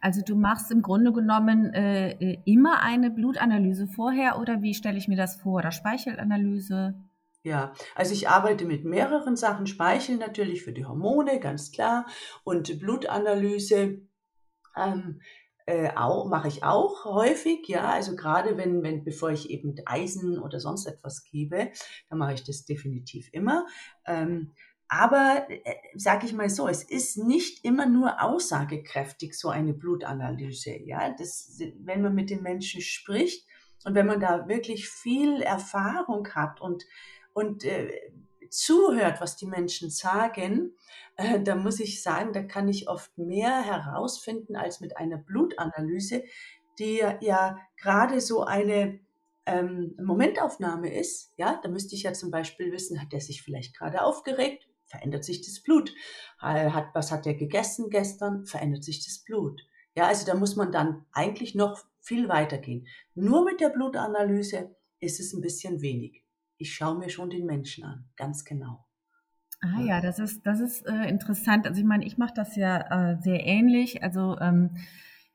Also 0.00 0.22
du 0.22 0.36
machst 0.36 0.70
im 0.70 0.82
Grunde 0.82 1.12
genommen 1.12 1.72
äh, 1.72 2.38
immer 2.44 2.82
eine 2.82 3.10
Blutanalyse 3.10 3.86
vorher 3.86 4.38
oder 4.38 4.62
wie 4.62 4.74
stelle 4.74 4.98
ich 4.98 5.08
mir 5.08 5.16
das 5.16 5.36
vor? 5.36 5.58
Oder 5.58 5.70
Speichelanalyse? 5.70 6.94
Ja, 7.42 7.72
also 7.94 8.12
ich 8.12 8.28
arbeite 8.28 8.64
mit 8.64 8.84
mehreren 8.84 9.36
Sachen. 9.36 9.66
Speichel 9.68 10.16
natürlich 10.16 10.64
für 10.64 10.72
die 10.72 10.84
Hormone, 10.84 11.38
ganz 11.38 11.70
klar. 11.70 12.06
Und 12.42 12.80
Blutanalyse. 12.80 14.00
Ähm, 14.76 15.20
äh, 15.66 15.90
auch, 15.96 16.26
mache 16.28 16.48
ich 16.48 16.62
auch 16.62 17.04
häufig, 17.04 17.66
ja. 17.66 17.90
Also 17.90 18.14
gerade 18.14 18.56
wenn, 18.56 18.82
wenn, 18.82 19.04
bevor 19.04 19.30
ich 19.30 19.50
eben 19.50 19.74
Eisen 19.84 20.38
oder 20.38 20.60
sonst 20.60 20.86
etwas 20.86 21.24
gebe, 21.24 21.72
dann 22.08 22.18
mache 22.18 22.34
ich 22.34 22.44
das 22.44 22.64
definitiv 22.64 23.28
immer. 23.32 23.66
Ähm, 24.06 24.52
aber 24.88 25.46
äh, 25.48 25.74
sage 25.96 26.26
ich 26.26 26.32
mal 26.32 26.48
so, 26.48 26.68
es 26.68 26.84
ist 26.84 27.18
nicht 27.18 27.64
immer 27.64 27.86
nur 27.86 28.22
aussagekräftig, 28.22 29.36
so 29.36 29.48
eine 29.48 29.74
Blutanalyse. 29.74 30.76
Ja, 30.84 31.12
das, 31.18 31.58
wenn 31.80 32.02
man 32.02 32.14
mit 32.14 32.30
den 32.30 32.42
Menschen 32.42 32.80
spricht 32.80 33.44
und 33.84 33.94
wenn 33.96 34.06
man 34.06 34.20
da 34.20 34.48
wirklich 34.48 34.88
viel 34.88 35.42
Erfahrung 35.42 36.28
hat 36.28 36.60
und, 36.60 36.84
und 37.32 37.64
äh, 37.64 37.90
zuhört, 38.56 39.20
was 39.20 39.36
die 39.36 39.46
Menschen 39.46 39.90
sagen, 39.90 40.74
äh, 41.16 41.40
da 41.40 41.54
muss 41.54 41.80
ich 41.80 42.02
sagen, 42.02 42.32
da 42.32 42.42
kann 42.42 42.68
ich 42.68 42.88
oft 42.88 43.16
mehr 43.18 43.62
herausfinden 43.62 44.56
als 44.56 44.80
mit 44.80 44.96
einer 44.96 45.18
Blutanalyse, 45.18 46.24
die 46.78 47.02
ja 47.20 47.58
gerade 47.76 48.20
so 48.20 48.44
eine 48.44 49.00
ähm, 49.46 49.94
Momentaufnahme 49.98 50.92
ist. 50.92 51.32
Ja, 51.36 51.60
da 51.62 51.68
müsste 51.68 51.94
ich 51.94 52.02
ja 52.02 52.12
zum 52.12 52.30
Beispiel 52.30 52.72
wissen, 52.72 53.00
hat 53.00 53.12
er 53.12 53.20
sich 53.20 53.42
vielleicht 53.42 53.76
gerade 53.76 54.02
aufgeregt? 54.02 54.68
verändert 54.86 55.24
sich 55.24 55.42
das 55.42 55.60
Blut. 55.60 55.92
Hat, 56.38 56.94
was 56.94 57.12
hat 57.12 57.26
er 57.26 57.34
gegessen 57.34 57.90
gestern? 57.90 58.46
Verändert 58.46 58.84
sich 58.84 59.04
das 59.04 59.18
Blut. 59.18 59.66
Ja, 59.94 60.06
also 60.06 60.26
da 60.26 60.34
muss 60.34 60.56
man 60.56 60.72
dann 60.72 61.04
eigentlich 61.12 61.54
noch 61.54 61.84
viel 62.00 62.28
weiter 62.28 62.58
gehen. 62.58 62.86
Nur 63.14 63.44
mit 63.44 63.60
der 63.60 63.70
Blutanalyse 63.70 64.74
ist 65.00 65.20
es 65.20 65.32
ein 65.32 65.40
bisschen 65.40 65.80
wenig. 65.80 66.22
Ich 66.58 66.74
schaue 66.74 66.98
mir 66.98 67.10
schon 67.10 67.30
den 67.30 67.46
Menschen 67.46 67.84
an, 67.84 68.08
ganz 68.16 68.44
genau. 68.44 68.86
Ah 69.60 69.80
ja, 69.80 70.00
das 70.00 70.18
ist, 70.18 70.46
das 70.46 70.60
ist 70.60 70.86
äh, 70.86 71.08
interessant. 71.08 71.66
Also 71.66 71.80
ich 71.80 71.86
meine, 71.86 72.04
ich 72.04 72.18
mache 72.18 72.34
das 72.34 72.56
ja 72.56 73.12
äh, 73.12 73.22
sehr 73.22 73.44
ähnlich. 73.44 74.02
Also 74.02 74.38
ähm, 74.38 74.76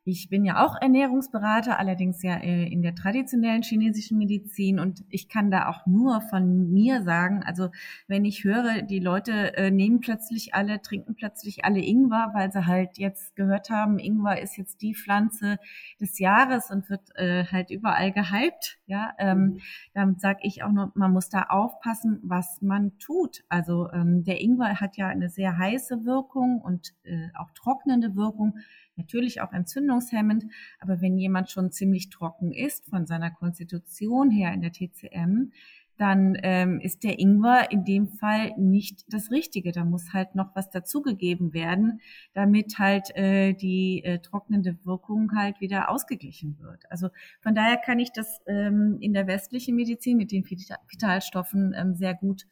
ich 0.03 0.29
bin 0.29 0.43
ja 0.43 0.65
auch 0.65 0.75
Ernährungsberater, 0.81 1.77
allerdings 1.77 2.24
ja 2.24 2.36
äh, 2.38 2.65
in 2.67 2.81
der 2.81 2.96
traditionellen 2.96 3.62
chinesischen 3.62 4.17
Medizin 4.17 4.79
und 4.79 5.03
ich 5.10 5.29
kann 5.29 5.51
da 5.51 5.70
auch 5.70 5.86
nur 5.86 6.22
von 6.22 6.72
mir 6.72 7.03
sagen, 7.03 7.43
also 7.43 7.70
wenn 8.08 8.25
ich 8.25 8.43
höre, 8.43 8.81
die 8.81 9.00
Leute 9.00 9.55
äh, 9.55 9.70
nehmen 9.70 10.00
plötzlich 10.00 10.55
alle, 10.55 10.81
trinken 10.81 11.13
plötzlich 11.13 11.65
alle 11.65 11.79
Ingwer, 11.79 12.31
weil 12.34 12.51
sie 12.51 12.65
halt 12.65 12.98
jetzt 12.98 13.36
gehört 13.36 13.70
haben, 13.70 14.00
Ingwer 14.00 14.41
ist 14.41 14.58
jetzt 14.58 14.81
die 14.81 14.96
Pflanze 14.96 15.58
des 16.00 16.17
Jahres 16.17 16.72
und 16.72 16.89
wird 16.89 17.15
äh, 17.15 17.46
halt 17.46 17.70
überall 17.70 18.12
gehypt, 18.12 18.79
ja, 18.88 19.13
ähm, 19.20 19.39
mhm. 19.39 19.60
damit 19.93 20.20
sage 20.20 20.39
ich 20.41 20.63
auch 20.63 20.72
nur, 20.72 20.91
man 20.96 21.13
muss 21.13 21.29
da 21.29 21.43
aufpassen, 21.43 22.20
was 22.24 22.60
man 22.62 22.98
tut. 22.98 23.43
Also 23.50 23.91
ähm, 23.91 24.24
der 24.24 24.41
Ingwer 24.41 24.79
hat 24.81 24.98
ja 24.98 25.08
eine 25.08 25.29
sehr 25.29 25.58
heiße 25.58 26.05
Wirkung 26.05 26.60
und 26.60 26.93
äh, 27.03 27.27
auch 27.36 27.51
trocknende 27.51 28.15
Wirkung 28.15 28.55
natürlich 28.95 29.41
auch 29.41 29.53
entzündungshemmend, 29.53 30.45
aber 30.79 31.01
wenn 31.01 31.17
jemand 31.17 31.50
schon 31.50 31.71
ziemlich 31.71 32.10
trocken 32.10 32.51
ist 32.51 32.86
von 32.89 33.05
seiner 33.05 33.31
Konstitution 33.31 34.29
her 34.29 34.53
in 34.53 34.62
der 34.62 34.71
TCM, 34.71 35.51
dann 36.01 36.36
ähm, 36.41 36.79
ist 36.79 37.03
der 37.03 37.19
Ingwer 37.19 37.71
in 37.71 37.86
dem 37.86 38.07
Fall 38.07 38.53
nicht 38.57 39.05
das 39.13 39.29
Richtige. 39.29 39.71
Da 39.71 39.86
muss 39.86 40.13
halt 40.13 40.33
noch 40.33 40.55
was 40.55 40.71
dazugegeben 40.71 41.53
werden, 41.53 42.01
damit 42.33 42.79
halt 42.79 43.15
äh, 43.15 43.53
die 43.53 44.03
äh, 44.03 44.17
trocknende 44.17 44.83
Wirkung 44.83 45.31
halt 45.36 45.62
wieder 45.62 45.89
ausgeglichen 45.89 46.57
wird. 46.60 46.89
Also 46.89 47.10
von 47.41 47.53
daher 47.53 47.77
kann 47.77 48.00
ich 48.00 48.12
das 48.12 48.41
ähm, 48.48 48.98
in 49.00 49.13
der 49.13 49.27
westlichen 49.27 49.75
Medizin 49.75 50.17
mit 50.17 50.31
den 50.31 50.43
Vitalstoffen 50.43 51.75
ähm, 51.77 51.93
sehr 51.93 52.15
gut 52.15 52.48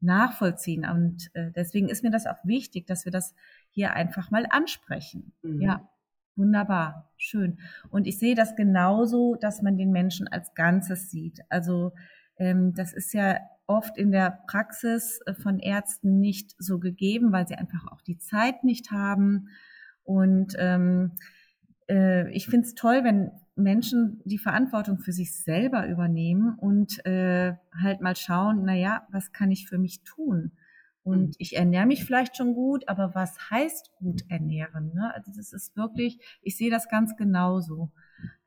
nachvollziehen. 0.00 0.86
Und 0.86 1.30
äh, 1.34 1.50
deswegen 1.54 1.90
ist 1.90 2.04
mir 2.04 2.10
das 2.10 2.26
auch 2.26 2.42
wichtig, 2.44 2.86
dass 2.86 3.04
wir 3.04 3.12
das 3.12 3.34
hier 3.74 3.92
einfach 3.92 4.30
mal 4.30 4.46
ansprechen. 4.48 5.32
Mhm. 5.42 5.60
Ja. 5.60 5.88
Wunderbar, 6.36 7.12
schön. 7.16 7.58
Und 7.90 8.08
ich 8.08 8.18
sehe 8.18 8.34
das 8.34 8.56
genauso, 8.56 9.36
dass 9.36 9.62
man 9.62 9.76
den 9.76 9.92
Menschen 9.92 10.26
als 10.26 10.52
Ganzes 10.54 11.08
sieht. 11.08 11.40
Also 11.48 11.92
ähm, 12.38 12.74
das 12.74 12.92
ist 12.92 13.12
ja 13.14 13.38
oft 13.66 13.96
in 13.96 14.10
der 14.10 14.40
Praxis 14.48 15.20
äh, 15.26 15.34
von 15.34 15.60
Ärzten 15.60 16.18
nicht 16.18 16.56
so 16.58 16.80
gegeben, 16.80 17.30
weil 17.30 17.46
sie 17.46 17.54
einfach 17.54 17.86
auch 17.92 18.00
die 18.00 18.18
Zeit 18.18 18.64
nicht 18.64 18.90
haben. 18.90 19.48
Und 20.02 20.54
ähm, 20.58 21.12
äh, 21.88 22.28
ich 22.32 22.46
finde 22.46 22.66
es 22.66 22.74
toll, 22.74 23.04
wenn 23.04 23.30
Menschen 23.54 24.20
die 24.24 24.38
Verantwortung 24.38 24.98
für 24.98 25.12
sich 25.12 25.40
selber 25.40 25.86
übernehmen 25.86 26.58
und 26.58 27.04
äh, 27.06 27.54
halt 27.80 28.00
mal 28.00 28.16
schauen, 28.16 28.62
na 28.64 28.74
ja, 28.74 29.06
was 29.12 29.32
kann 29.32 29.52
ich 29.52 29.68
für 29.68 29.78
mich 29.78 30.02
tun? 30.02 30.50
Und 31.04 31.28
mhm. 31.28 31.34
ich 31.38 31.56
ernähre 31.56 31.86
mich 31.86 32.04
vielleicht 32.04 32.36
schon 32.36 32.54
gut, 32.54 32.88
aber 32.88 33.14
was 33.14 33.50
heißt 33.50 33.92
gut 33.96 34.22
ernähren? 34.28 34.92
Ne? 34.94 35.12
Also 35.14 35.30
das 35.36 35.52
ist 35.52 35.76
wirklich, 35.76 36.18
ich 36.42 36.56
sehe 36.56 36.70
das 36.70 36.88
ganz 36.88 37.14
genauso. 37.16 37.90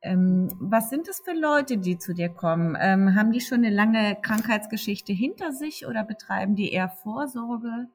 Ähm, 0.02 0.48
was 0.60 0.90
sind 0.90 1.06
es 1.08 1.20
für 1.24 1.38
Leute, 1.38 1.78
die 1.78 1.98
zu 1.98 2.14
dir 2.14 2.28
kommen? 2.28 2.76
Ähm, 2.80 3.14
haben 3.14 3.30
die 3.30 3.40
schon 3.40 3.58
eine 3.58 3.70
lange 3.70 4.16
Krankheitsgeschichte 4.20 5.12
hinter 5.12 5.52
sich 5.52 5.86
oder 5.86 6.02
betreiben 6.02 6.56
die 6.56 6.72
eher 6.72 6.88
Vorsorge? 6.88 7.86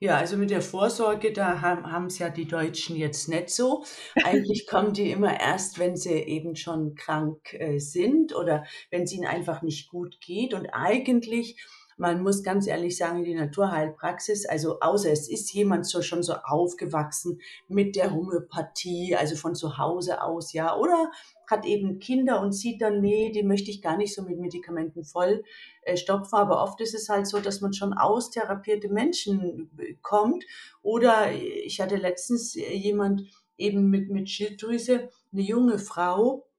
Ja, 0.00 0.18
also 0.18 0.36
mit 0.36 0.50
der 0.50 0.60
Vorsorge, 0.60 1.32
da 1.32 1.62
haben 1.62 2.06
es 2.06 2.18
ja 2.18 2.28
die 2.28 2.46
Deutschen 2.46 2.96
jetzt 2.96 3.28
nicht 3.28 3.48
so. 3.48 3.84
Eigentlich 4.24 4.66
kommen 4.66 4.92
die 4.92 5.10
immer 5.10 5.40
erst, 5.40 5.78
wenn 5.78 5.96
sie 5.96 6.12
eben 6.12 6.56
schon 6.56 6.94
krank 6.94 7.54
äh, 7.54 7.78
sind 7.78 8.34
oder 8.34 8.64
wenn 8.90 9.04
es 9.04 9.12
ihnen 9.12 9.26
einfach 9.26 9.62
nicht 9.62 9.88
gut 9.88 10.20
geht. 10.20 10.52
Und 10.52 10.66
eigentlich 10.66 11.64
man 11.96 12.22
muss 12.22 12.42
ganz 12.42 12.66
ehrlich 12.66 12.96
sagen, 12.96 13.24
die 13.24 13.34
Naturheilpraxis, 13.34 14.46
also 14.46 14.80
außer 14.80 15.10
es 15.10 15.28
ist 15.28 15.52
jemand 15.52 15.86
so 15.86 16.02
schon 16.02 16.22
so 16.22 16.34
aufgewachsen 16.34 17.40
mit 17.68 17.96
der 17.96 18.12
Homöopathie, 18.12 19.16
also 19.16 19.36
von 19.36 19.54
zu 19.54 19.78
Hause 19.78 20.22
aus, 20.22 20.52
ja, 20.52 20.76
oder 20.76 21.10
hat 21.46 21.66
eben 21.66 21.98
Kinder 21.98 22.40
und 22.40 22.52
sieht 22.52 22.80
dann, 22.80 23.00
nee, 23.00 23.30
die 23.30 23.42
möchte 23.42 23.70
ich 23.70 23.82
gar 23.82 23.96
nicht 23.96 24.14
so 24.14 24.22
mit 24.22 24.38
Medikamenten 24.38 25.04
voll 25.04 25.44
äh, 25.82 25.96
stopfen. 25.96 26.36
Aber 26.36 26.62
oft 26.62 26.80
ist 26.80 26.94
es 26.94 27.08
halt 27.08 27.26
so, 27.26 27.38
dass 27.38 27.60
man 27.60 27.72
schon 27.72 27.92
austherapierte 27.92 28.88
Menschen 28.88 29.70
kommt. 30.02 30.44
Oder 30.82 31.32
ich 31.32 31.80
hatte 31.80 31.96
letztens 31.96 32.54
jemand 32.54 33.22
eben 33.56 33.90
mit, 33.90 34.10
mit 34.10 34.28
Schilddrüse, 34.28 35.10
eine 35.32 35.42
junge 35.42 35.78
Frau, 35.78 36.46
äh, 36.46 36.53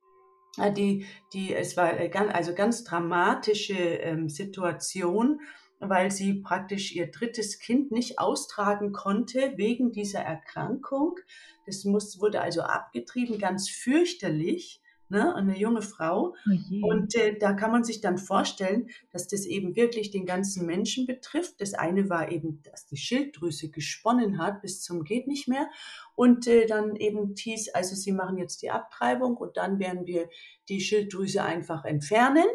die, 0.76 1.06
die, 1.34 1.54
es 1.54 1.76
war 1.76 1.94
ganz, 2.08 2.34
also 2.34 2.54
ganz 2.54 2.84
dramatische 2.84 3.74
ähm, 3.74 4.30
Situation, 4.30 5.42
weil 5.80 6.12
sie 6.12 6.42
praktisch 6.42 6.96
ihr 6.96 7.12
drittes 7.12 7.60
Kind 7.60 7.92
nicht 7.92 8.20
austragen 8.20 8.94
konnte 8.94 9.54
wegen 9.58 9.92
dieser 9.92 10.22
Erkrankung. 10.22 11.18
Das 11.66 11.84
muss, 11.84 12.20
wurde 12.22 12.42
also 12.42 12.62
abgetrieben, 12.62 13.38
ganz 13.40 13.70
fürchterlich 13.70 14.82
ne, 15.10 15.36
eine 15.36 15.58
junge 15.58 15.82
Frau. 15.82 16.36
Oh 16.48 16.88
und 16.88 17.16
äh, 17.16 17.38
da 17.38 17.54
kann 17.54 17.72
man 17.72 17.84
sich 17.84 18.02
dann 18.02 18.18
vorstellen, 18.18 18.90
dass 19.12 19.28
das 19.28 19.46
eben 19.46 19.76
wirklich 19.76 20.12
den 20.12 20.26
ganzen 20.26 20.66
Menschen 20.66 21.06
betrifft. 21.06 21.62
Das 21.62 21.74
eine 21.74 22.10
war 22.10 22.32
eben, 22.32 22.62
dass 22.64 22.86
die 22.86 22.98
Schilddrüse 22.98 23.70
gesponnen 23.70 24.38
hat 24.40 24.62
bis 24.62 24.82
zum 24.82 25.04
geht 25.04 25.28
nicht 25.28 25.48
mehr. 25.48 25.70
Und 26.16 26.48
äh, 26.48 26.66
dann 26.66 26.96
eben 26.96 27.36
hieß, 27.36 27.70
also 27.74 27.96
sie 27.96 28.12
machen 28.12 28.38
jetzt 28.38 28.62
die 28.62 28.72
Abtreibung 28.72 29.38
und 29.38 29.58
dann 29.58 29.80
werden 29.80 30.08
wir 30.08 30.30
die 30.70 30.82
Schilddrüse 30.82 31.44
einfach 31.44 31.86
entfernen 31.86 32.46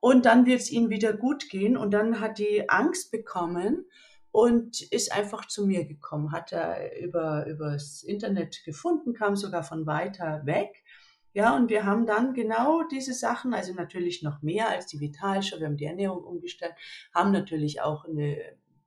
und 0.00 0.24
dann 0.24 0.46
wird 0.46 0.60
es 0.60 0.70
ihnen 0.70 0.90
wieder 0.90 1.12
gut 1.12 1.48
gehen. 1.48 1.76
Und 1.76 1.92
dann 1.92 2.20
hat 2.20 2.38
die 2.38 2.68
Angst 2.68 3.10
bekommen 3.10 3.84
und 4.32 4.80
ist 4.92 5.12
einfach 5.12 5.46
zu 5.46 5.66
mir 5.66 5.84
gekommen, 5.84 6.32
hat 6.32 6.52
er 6.52 6.98
über 7.00 7.46
übers 7.46 8.02
Internet 8.02 8.62
gefunden, 8.64 9.12
kam 9.12 9.36
sogar 9.36 9.64
von 9.64 9.86
weiter 9.86 10.42
weg 10.44 10.82
ja, 11.32 11.54
und 11.54 11.70
wir 11.70 11.84
haben 11.84 12.06
dann 12.06 12.34
genau 12.34 12.82
diese 12.82 13.14
Sachen, 13.14 13.54
also 13.54 13.72
natürlich 13.72 14.22
noch 14.22 14.42
mehr 14.42 14.68
als 14.68 14.86
die 14.86 15.00
Vitalstoffe, 15.00 15.60
wir 15.60 15.68
haben 15.68 15.76
die 15.76 15.84
Ernährung 15.84 16.24
umgestellt, 16.24 16.74
haben 17.14 17.30
natürlich 17.30 17.80
auch 17.80 18.04
eine 18.04 18.36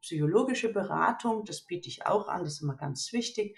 psychologische 0.02 0.72
Beratung, 0.72 1.46
das 1.46 1.62
biete 1.62 1.88
ich 1.88 2.06
auch 2.06 2.28
an, 2.28 2.44
das 2.44 2.56
ist 2.56 2.62
immer 2.62 2.76
ganz 2.76 3.14
wichtig. 3.14 3.58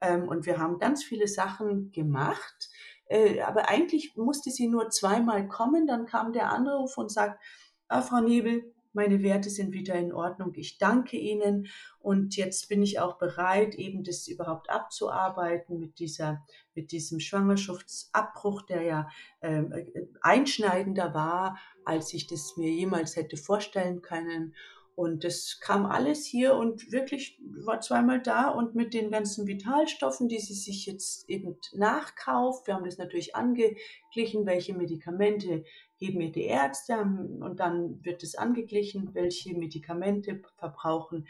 Ähm, 0.00 0.28
und 0.28 0.46
wir 0.46 0.58
haben 0.58 0.78
ganz 0.78 1.04
viele 1.04 1.28
Sachen 1.28 1.92
gemacht, 1.92 2.70
äh, 3.06 3.40
aber 3.42 3.68
eigentlich 3.68 4.16
musste 4.16 4.50
sie 4.50 4.66
nur 4.66 4.90
zweimal 4.90 5.46
kommen, 5.46 5.86
dann 5.86 6.06
kam 6.06 6.32
der 6.32 6.50
Anruf 6.50 6.98
und 6.98 7.12
sagt, 7.12 7.40
ah, 7.88 8.02
Frau 8.02 8.20
Nebel, 8.20 8.73
meine 8.94 9.22
Werte 9.22 9.50
sind 9.50 9.72
wieder 9.72 9.94
in 9.94 10.12
Ordnung. 10.12 10.52
Ich 10.54 10.78
danke 10.78 11.16
Ihnen 11.16 11.68
und 11.98 12.36
jetzt 12.36 12.68
bin 12.68 12.82
ich 12.82 13.00
auch 13.00 13.18
bereit, 13.18 13.74
eben 13.74 14.04
das 14.04 14.28
überhaupt 14.28 14.70
abzuarbeiten 14.70 15.78
mit 15.78 15.98
dieser, 15.98 16.44
mit 16.74 16.92
diesem 16.92 17.20
Schwangerschaftsabbruch, 17.20 18.62
der 18.62 18.82
ja 18.82 19.08
ähm, 19.42 19.72
äh, 19.72 19.84
einschneidender 20.22 21.12
war, 21.12 21.58
als 21.84 22.14
ich 22.14 22.26
das 22.26 22.56
mir 22.56 22.70
jemals 22.70 23.16
hätte 23.16 23.36
vorstellen 23.36 24.00
können. 24.00 24.54
Und 24.96 25.24
das 25.24 25.58
kam 25.60 25.86
alles 25.86 26.24
hier 26.24 26.54
und 26.54 26.92
wirklich 26.92 27.40
war 27.50 27.80
zweimal 27.80 28.22
da 28.22 28.48
und 28.48 28.76
mit 28.76 28.94
den 28.94 29.10
ganzen 29.10 29.48
Vitalstoffen, 29.48 30.28
die 30.28 30.38
sie 30.38 30.54
sich 30.54 30.86
jetzt 30.86 31.28
eben 31.28 31.56
nachkauft. 31.72 32.68
Wir 32.68 32.74
haben 32.74 32.84
das 32.84 32.96
natürlich 32.96 33.34
angeglichen, 33.34 34.46
welche 34.46 34.72
Medikamente 34.72 35.64
geben 36.04 36.18
mir 36.18 36.32
die 36.32 36.44
Ärzte 36.44 36.98
und 36.98 37.56
dann 37.60 38.04
wird 38.04 38.22
es 38.22 38.34
angeglichen, 38.34 39.14
welche 39.14 39.56
Medikamente 39.56 40.42
verbrauchen 40.56 41.26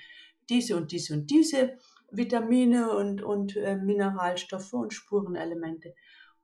diese 0.49 0.77
und 0.77 0.91
diese 0.91 1.15
und 1.15 1.31
diese 1.31 1.79
Vitamine 2.11 2.91
und, 2.91 3.23
und 3.23 3.57
äh, 3.57 3.77
Mineralstoffe 3.77 4.73
und 4.73 4.93
Spurenelemente. 4.93 5.95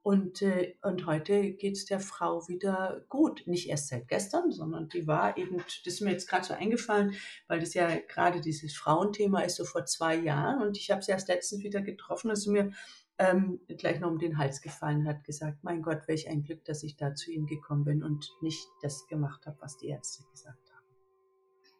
Und, 0.02 0.42
äh, 0.42 0.76
und 0.82 1.06
heute 1.06 1.52
geht 1.52 1.76
es 1.76 1.84
der 1.84 2.00
Frau 2.00 2.48
wieder 2.48 3.04
gut. 3.08 3.42
Nicht 3.46 3.68
erst 3.68 3.88
seit 3.88 4.08
gestern, 4.08 4.50
sondern 4.50 4.88
die 4.88 5.06
war 5.06 5.36
eben, 5.36 5.58
das 5.58 5.80
ist 5.84 6.00
mir 6.00 6.12
jetzt 6.12 6.28
gerade 6.28 6.46
so 6.46 6.54
eingefallen, 6.54 7.14
weil 7.48 7.60
das 7.60 7.74
ja 7.74 7.88
gerade 8.08 8.40
dieses 8.40 8.74
Frauenthema 8.74 9.40
ist, 9.40 9.56
so 9.56 9.64
vor 9.64 9.84
zwei 9.84 10.16
Jahren. 10.16 10.62
Und 10.62 10.78
ich 10.78 10.90
habe 10.90 11.02
sie 11.02 11.10
erst 11.12 11.28
letztens 11.28 11.62
wieder 11.62 11.82
getroffen, 11.82 12.28
dass 12.28 12.42
sie 12.42 12.50
mir 12.50 12.72
ähm, 13.20 13.60
gleich 13.68 14.00
noch 14.00 14.10
um 14.10 14.18
den 14.18 14.38
Hals 14.38 14.62
gefallen 14.62 15.06
hat, 15.06 15.24
gesagt, 15.24 15.62
mein 15.62 15.82
Gott, 15.82 16.08
welch 16.08 16.28
ein 16.28 16.42
Glück, 16.42 16.64
dass 16.64 16.82
ich 16.82 16.96
da 16.96 17.14
zu 17.14 17.30
Ihnen 17.30 17.46
gekommen 17.46 17.84
bin 17.84 18.02
und 18.02 18.30
nicht 18.40 18.66
das 18.80 19.06
gemacht 19.08 19.46
habe, 19.46 19.58
was 19.60 19.76
die 19.76 19.88
Ärzte 19.88 20.24
gesagt 20.32 20.70
haben. 20.72 20.86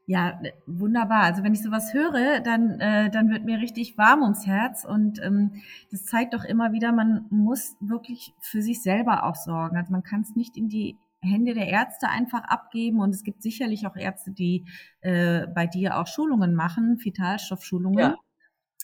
Ja, 0.05 0.39
wunderbar. 0.67 1.23
Also 1.23 1.43
wenn 1.43 1.55
ich 1.55 1.63
sowas 1.63 1.95
höre, 1.95 2.41
dann, 2.41 2.79
äh, 2.81 3.11
dann 3.11 3.31
wird 3.31 3.45
mir 3.45 3.59
richtig 3.59 3.97
warm 3.97 4.23
ums 4.23 4.47
Herz. 4.47 4.85
Und 4.85 5.23
ähm, 5.23 5.63
das 5.91 6.05
zeigt 6.05 6.35
doch 6.35 6.45
immer 6.45 6.73
wieder, 6.73 6.93
man 6.93 7.27
muss 7.31 7.77
wirklich 7.81 8.35
für 8.41 8.61
sich 8.61 8.83
selber 8.83 9.25
auch 9.25 9.37
sorgen. 9.37 9.77
Also 9.77 9.93
man 9.93 10.03
kann 10.03 10.21
es 10.21 10.37
nicht 10.37 10.59
in 10.59 10.69
die 10.69 10.99
Hände 11.23 11.55
der 11.55 11.69
Ärzte 11.69 12.09
einfach 12.09 12.45
abgeben. 12.45 13.01
Und 13.01 13.15
es 13.15 13.23
gibt 13.23 13.43
sicherlich 13.43 13.87
auch 13.87 13.97
Ärzte, 13.97 14.33
die 14.33 14.67
äh, 15.01 15.47
bei 15.47 15.67
dir 15.67 15.97
auch 15.97 16.07
Schulungen 16.07 16.55
machen, 16.55 16.99
Vitalstoffschulungen. 17.03 17.99
Ja, 17.99 18.17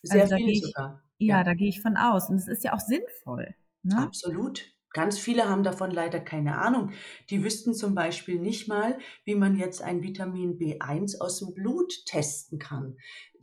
sehr 0.03 0.23
also 0.23 0.37
viele 0.37 0.55
sogar. 0.55 1.06
Ja, 1.19 1.39
ja, 1.39 1.45
da 1.45 1.55
gehe 1.55 1.69
ich 1.69 1.81
von 1.81 1.97
aus. 1.97 2.29
Und 2.29 2.37
es 2.37 2.49
ist 2.49 2.65
ja 2.65 2.75
auch 2.75 2.81
sinnvoll. 2.81 3.55
Ne? 3.83 3.99
Absolut. 3.99 4.73
Ganz 4.93 5.19
viele 5.19 5.49
haben 5.49 5.63
davon 5.63 5.91
leider 5.91 6.21
keine 6.21 6.59
Ahnung. 6.59 6.91
Die 7.29 7.45
wüssten 7.45 7.75
zum 7.75 7.95
Beispiel 7.95 8.41
nicht 8.41 8.67
mal, 8.67 8.99
wie 9.25 9.35
man 9.35 9.57
jetzt 9.57 9.83
ein 9.83 10.03
Vitamin 10.03 10.59
B1 10.59 11.21
aus 11.21 11.41
dem 11.41 11.53
Blut 11.53 11.93
testen 12.07 12.59
kann. 12.59 12.97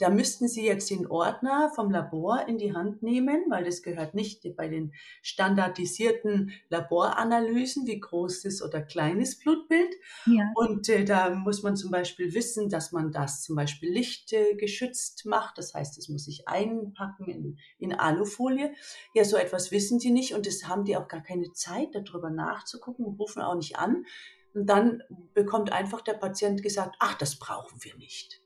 Da 0.04 0.10
müssten 0.10 0.50
Sie 0.50 0.66
jetzt 0.66 0.90
den 0.90 1.08
Ordner 1.08 1.72
vom 1.74 1.90
Labor 1.90 2.46
in 2.46 2.58
die 2.58 2.74
Hand 2.74 3.04
nehmen, 3.04 3.46
weil 3.48 3.64
das 3.64 3.82
gehört 3.82 4.16
nicht 4.16 4.44
bei 4.58 4.68
den 4.68 4.94
standardisierten 5.22 6.52
Laboranalysen, 6.68 7.88
wie 7.88 8.02
großes 8.02 8.62
oder 8.64 8.82
kleines 8.82 9.40
Blutbild. 9.40 9.96
Ja. 10.26 10.52
Und 10.56 10.90
äh, 10.90 11.06
da 11.06 11.30
muss 11.30 11.64
man 11.64 11.78
zum 11.78 11.90
Beispiel 11.90 12.34
wissen, 12.34 12.68
dass 12.68 12.92
man 12.92 13.14
das 13.14 13.44
zum 13.44 13.56
Beispiel 13.56 13.94
lichtgeschützt 13.94 15.26
äh, 15.26 15.30
macht. 15.30 15.58
Das 15.58 15.74
heißt, 15.74 15.98
es 15.98 16.10
muss 16.10 16.26
sich 16.26 16.50
einpacken 16.50 17.30
in, 17.30 17.58
in 17.80 17.94
Alufolie. 17.94 18.74
Ja, 19.14 19.24
so 19.24 19.38
etwas 19.38 19.72
wissen 19.72 20.00
die 20.00 20.12
nicht 20.12 20.34
und 20.34 20.46
das 20.46 20.68
haben 20.68 20.84
die 20.84 20.98
auch 20.98 21.08
gar 21.08 21.24
keine 21.24 21.54
Zeit, 21.54 21.96
darüber 21.96 22.30
nachzugucken, 22.30 23.06
rufen 23.06 23.42
auch 23.42 23.56
nicht 23.56 23.78
an. 23.78 24.06
Und 24.54 24.66
dann 24.66 25.02
bekommt 25.34 25.72
einfach 25.72 26.02
der 26.02 26.16
Patient 26.16 26.62
gesagt, 26.62 26.98
ach, 27.00 27.14
das 27.14 27.40
brauchen 27.40 27.82
wir 27.86 27.96
nicht. 27.96 28.43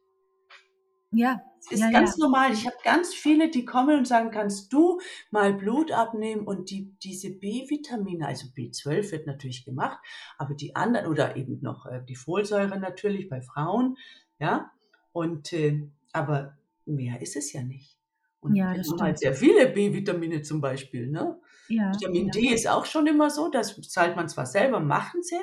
Ja. 1.18 1.42
Es 1.60 1.72
ist 1.72 1.80
ja, 1.80 1.92
ganz 1.92 2.18
ja. 2.18 2.26
normal. 2.26 2.54
Ich 2.54 2.66
habe 2.66 2.76
ganz 2.84 3.14
viele, 3.14 3.50
die 3.50 3.66
kommen 3.66 3.98
und 3.98 4.08
sagen, 4.08 4.32
kannst 4.32 4.72
du 4.72 5.00
mal 5.32 5.54
Blut 5.54 5.92
abnehmen 5.92 6.46
und 6.46 6.70
die, 6.70 6.96
diese 7.04 7.32
B-Vitamine, 7.32 8.28
also 8.28 8.48
B12 8.56 9.12
wird 9.12 9.28
natürlich 9.28 9.66
gemacht, 9.66 9.98
aber 10.38 10.54
die 10.54 10.76
anderen, 10.76 11.08
oder 11.08 11.36
eben 11.36 11.60
noch 11.62 11.86
äh, 11.86 12.02
die 12.08 12.16
Folsäure 12.16 12.80
natürlich 12.80 13.28
bei 13.28 13.42
Frauen, 13.42 13.98
ja, 14.40 14.72
und, 15.12 15.52
äh, 15.52 15.90
aber 16.14 16.56
mehr 16.86 17.22
ist 17.22 17.36
es 17.36 17.52
ja 17.52 17.64
nicht. 17.64 17.98
Und 18.40 18.56
ja, 18.56 18.74
das 18.74 18.90
haben 18.92 19.02
halt 19.02 19.20
sehr 19.20 19.34
viele 19.34 19.68
B-Vitamine 19.68 20.44
zum 20.44 20.62
Beispiel, 20.62 21.08
ne? 21.08 21.40
Ja, 21.70 21.92
Vitamin 21.92 22.28
ja. 22.28 22.32
D 22.32 22.54
ist 22.54 22.68
auch 22.68 22.86
schon 22.86 23.08
immer 23.08 23.30
so, 23.30 23.50
das 23.50 23.76
zahlt 23.90 24.16
man 24.16 24.30
zwar 24.30 24.46
selber, 24.46 24.80
machen 24.80 25.22
sie, 25.24 25.36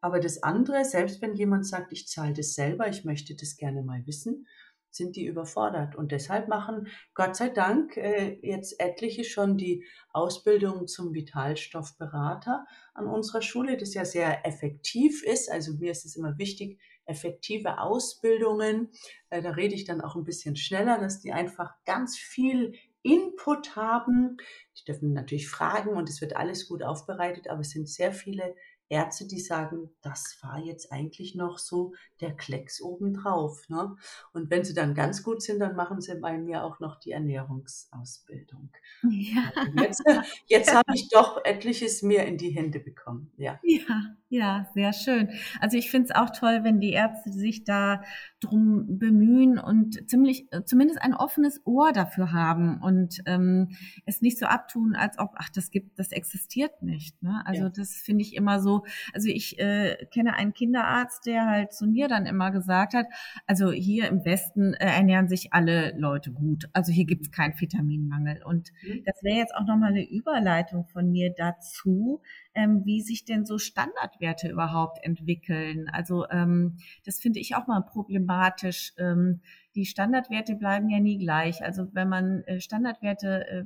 aber 0.00 0.18
das 0.20 0.42
andere, 0.42 0.84
selbst 0.84 1.22
wenn 1.22 1.34
jemand 1.34 1.66
sagt, 1.66 1.92
ich 1.92 2.08
zahle 2.08 2.32
das 2.32 2.54
selber, 2.54 2.88
ich 2.88 3.04
möchte 3.04 3.34
das 3.34 3.56
gerne 3.56 3.82
mal 3.82 4.06
wissen, 4.06 4.46
sind 4.90 5.16
die 5.16 5.26
überfordert. 5.26 5.96
Und 5.96 6.12
deshalb 6.12 6.48
machen 6.48 6.88
Gott 7.14 7.36
sei 7.36 7.48
Dank 7.48 7.96
äh, 7.96 8.38
jetzt 8.42 8.80
etliche 8.80 9.24
schon 9.24 9.56
die 9.56 9.84
Ausbildung 10.12 10.86
zum 10.86 11.14
Vitalstoffberater 11.14 12.66
an 12.94 13.06
unserer 13.06 13.42
Schule, 13.42 13.76
das 13.76 13.94
ja 13.94 14.04
sehr 14.04 14.46
effektiv 14.46 15.22
ist. 15.22 15.50
Also 15.50 15.74
mir 15.74 15.92
ist 15.92 16.04
es 16.04 16.16
immer 16.16 16.38
wichtig, 16.38 16.78
effektive 17.06 17.78
Ausbildungen. 17.78 18.90
Äh, 19.30 19.42
da 19.42 19.50
rede 19.50 19.74
ich 19.74 19.84
dann 19.84 20.00
auch 20.00 20.16
ein 20.16 20.24
bisschen 20.24 20.56
schneller, 20.56 20.98
dass 20.98 21.20
die 21.20 21.32
einfach 21.32 21.74
ganz 21.84 22.16
viel 22.16 22.74
Input 23.02 23.76
haben. 23.76 24.36
Die 24.78 24.84
dürfen 24.84 25.12
natürlich 25.12 25.48
fragen 25.48 25.90
und 25.90 26.08
es 26.08 26.20
wird 26.20 26.36
alles 26.36 26.68
gut 26.68 26.82
aufbereitet, 26.82 27.48
aber 27.48 27.60
es 27.60 27.70
sind 27.70 27.88
sehr 27.88 28.12
viele 28.12 28.54
Ärzte, 28.90 29.26
die 29.26 29.38
sagen, 29.38 29.88
das 30.02 30.36
war 30.42 30.58
jetzt 30.58 30.92
eigentlich 30.92 31.36
noch 31.36 31.58
so 31.58 31.94
der 32.20 32.36
Klecks 32.36 32.82
obendrauf. 32.82 33.68
Ne? 33.68 33.94
Und 34.32 34.50
wenn 34.50 34.64
sie 34.64 34.74
dann 34.74 34.94
ganz 34.94 35.22
gut 35.22 35.42
sind, 35.42 35.60
dann 35.60 35.76
machen 35.76 36.00
sie 36.00 36.16
bei 36.16 36.36
mir 36.36 36.64
auch 36.64 36.80
noch 36.80 36.98
die 36.98 37.12
Ernährungsausbildung. 37.12 38.70
Ja. 39.08 39.52
Jetzt, 39.76 40.02
jetzt 40.46 40.74
habe 40.74 40.92
ich 40.94 41.08
doch 41.08 41.40
etliches 41.44 42.02
mehr 42.02 42.26
in 42.26 42.36
die 42.36 42.50
Hände 42.50 42.80
bekommen. 42.80 43.30
Ja, 43.36 43.60
ja, 43.62 44.16
ja 44.28 44.68
sehr 44.74 44.92
schön. 44.92 45.30
Also 45.60 45.76
ich 45.76 45.88
finde 45.88 46.08
es 46.08 46.14
auch 46.16 46.30
toll, 46.30 46.64
wenn 46.64 46.80
die 46.80 46.90
Ärzte 46.90 47.30
sich 47.30 47.62
da 47.62 48.02
drum 48.40 48.98
bemühen 48.98 49.60
und 49.60 50.10
ziemlich, 50.10 50.48
zumindest 50.64 51.00
ein 51.00 51.14
offenes 51.14 51.60
Ohr 51.64 51.92
dafür 51.92 52.32
haben 52.32 52.82
und 52.82 53.22
ähm, 53.26 53.68
es 54.04 54.20
nicht 54.20 54.38
so 54.38 54.46
abtun, 54.46 54.96
als 54.96 55.16
ob, 55.20 55.34
ach, 55.36 55.50
das 55.50 55.70
gibt, 55.70 55.96
das 55.98 56.10
existiert 56.10 56.82
nicht. 56.82 57.22
Ne? 57.22 57.40
Also 57.44 57.64
ja. 57.64 57.68
das 57.68 57.92
finde 57.94 58.22
ich 58.22 58.34
immer 58.34 58.60
so. 58.60 58.79
Also 59.12 59.28
ich 59.28 59.58
äh, 59.58 59.96
kenne 60.12 60.34
einen 60.34 60.52
Kinderarzt, 60.52 61.26
der 61.26 61.46
halt 61.46 61.72
zu 61.72 61.86
mir 61.86 62.08
dann 62.08 62.26
immer 62.26 62.50
gesagt 62.50 62.94
hat, 62.94 63.06
also 63.46 63.70
hier 63.70 64.08
im 64.08 64.24
Westen 64.24 64.74
äh, 64.74 64.86
ernähren 64.86 65.28
sich 65.28 65.52
alle 65.52 65.96
Leute 65.96 66.32
gut. 66.32 66.68
Also 66.72 66.92
hier 66.92 67.04
gibt 67.04 67.22
es 67.22 67.30
keinen 67.30 67.58
Vitaminmangel. 67.58 68.42
Und 68.44 68.70
mhm. 68.82 69.02
das 69.04 69.22
wäre 69.22 69.38
jetzt 69.38 69.54
auch 69.54 69.66
nochmal 69.66 69.90
eine 69.90 70.08
Überleitung 70.08 70.86
von 70.86 71.10
mir 71.10 71.32
dazu, 71.36 72.22
ähm, 72.54 72.82
wie 72.84 73.00
sich 73.00 73.24
denn 73.24 73.44
so 73.44 73.58
Standardwerte 73.58 74.48
überhaupt 74.48 75.02
entwickeln. 75.04 75.88
Also 75.92 76.28
ähm, 76.30 76.76
das 77.04 77.20
finde 77.20 77.40
ich 77.40 77.54
auch 77.56 77.66
mal 77.66 77.80
problematisch. 77.82 78.92
Ähm, 78.98 79.40
die 79.74 79.84
Standardwerte 79.84 80.56
bleiben 80.56 80.88
ja 80.88 81.00
nie 81.00 81.18
gleich. 81.18 81.62
Also 81.62 81.88
wenn 81.92 82.08
man 82.08 82.42
äh, 82.44 82.60
Standardwerte 82.60 83.46
äh, 83.48 83.64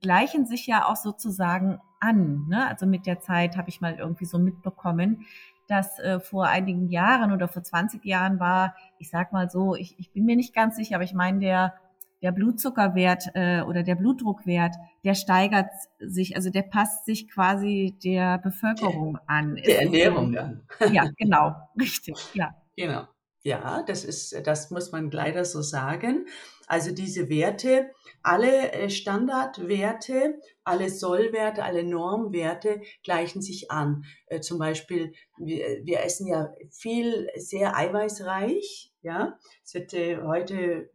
gleichen 0.00 0.46
sich 0.46 0.66
ja 0.66 0.86
auch 0.86 0.96
sozusagen 0.96 1.80
an. 2.00 2.46
Ne? 2.48 2.66
Also 2.68 2.86
mit 2.86 3.06
der 3.06 3.20
Zeit 3.20 3.56
habe 3.56 3.68
ich 3.68 3.80
mal 3.80 3.96
irgendwie 3.98 4.26
so 4.26 4.38
mitbekommen, 4.38 5.26
dass 5.66 5.98
äh, 5.98 6.20
vor 6.20 6.46
einigen 6.46 6.88
Jahren 6.88 7.32
oder 7.32 7.48
vor 7.48 7.62
20 7.62 8.04
Jahren 8.04 8.38
war, 8.38 8.74
ich 8.98 9.10
sag 9.10 9.32
mal 9.32 9.48
so, 9.50 9.74
ich, 9.74 9.98
ich 9.98 10.12
bin 10.12 10.24
mir 10.24 10.36
nicht 10.36 10.54
ganz 10.54 10.76
sicher, 10.76 10.96
aber 10.96 11.04
ich 11.04 11.14
meine, 11.14 11.40
der, 11.40 11.74
der 12.22 12.32
Blutzuckerwert 12.32 13.30
äh, 13.34 13.62
oder 13.62 13.82
der 13.82 13.94
Blutdruckwert, 13.94 14.74
der 15.04 15.14
steigert 15.14 15.70
sich, 15.98 16.36
also 16.36 16.50
der 16.50 16.62
passt 16.62 17.06
sich 17.06 17.30
quasi 17.30 17.96
der 18.04 18.38
Bevölkerung 18.38 19.18
an. 19.26 19.56
Der 19.56 19.82
Ernährung 19.82 20.36
an. 20.36 20.62
Ja, 20.92 21.08
genau, 21.16 21.54
richtig, 21.78 22.16
ja. 22.34 22.54
Genau. 22.76 23.06
Ja, 23.42 23.82
das 23.82 24.04
ist, 24.04 24.34
das 24.46 24.70
muss 24.70 24.90
man 24.90 25.10
leider 25.10 25.44
so 25.44 25.60
sagen. 25.60 26.26
Also 26.66 26.92
diese 26.92 27.28
Werte, 27.28 27.90
alle 28.22 28.72
äh, 28.72 28.90
Standardwerte, 28.90 30.40
alle 30.64 30.88
Sollwerte, 30.88 31.62
alle 31.62 31.84
Normwerte 31.84 32.80
gleichen 33.02 33.42
sich 33.42 33.70
an. 33.70 34.04
Äh, 34.26 34.40
zum 34.40 34.58
Beispiel, 34.58 35.12
wir, 35.38 35.80
wir 35.84 36.02
essen 36.02 36.26
ja 36.26 36.52
viel 36.70 37.28
sehr 37.36 37.76
eiweißreich. 37.76 38.92
Ja, 39.02 39.38
es 39.62 39.74
wird 39.74 39.92
äh, 39.92 40.18
heute 40.22 40.90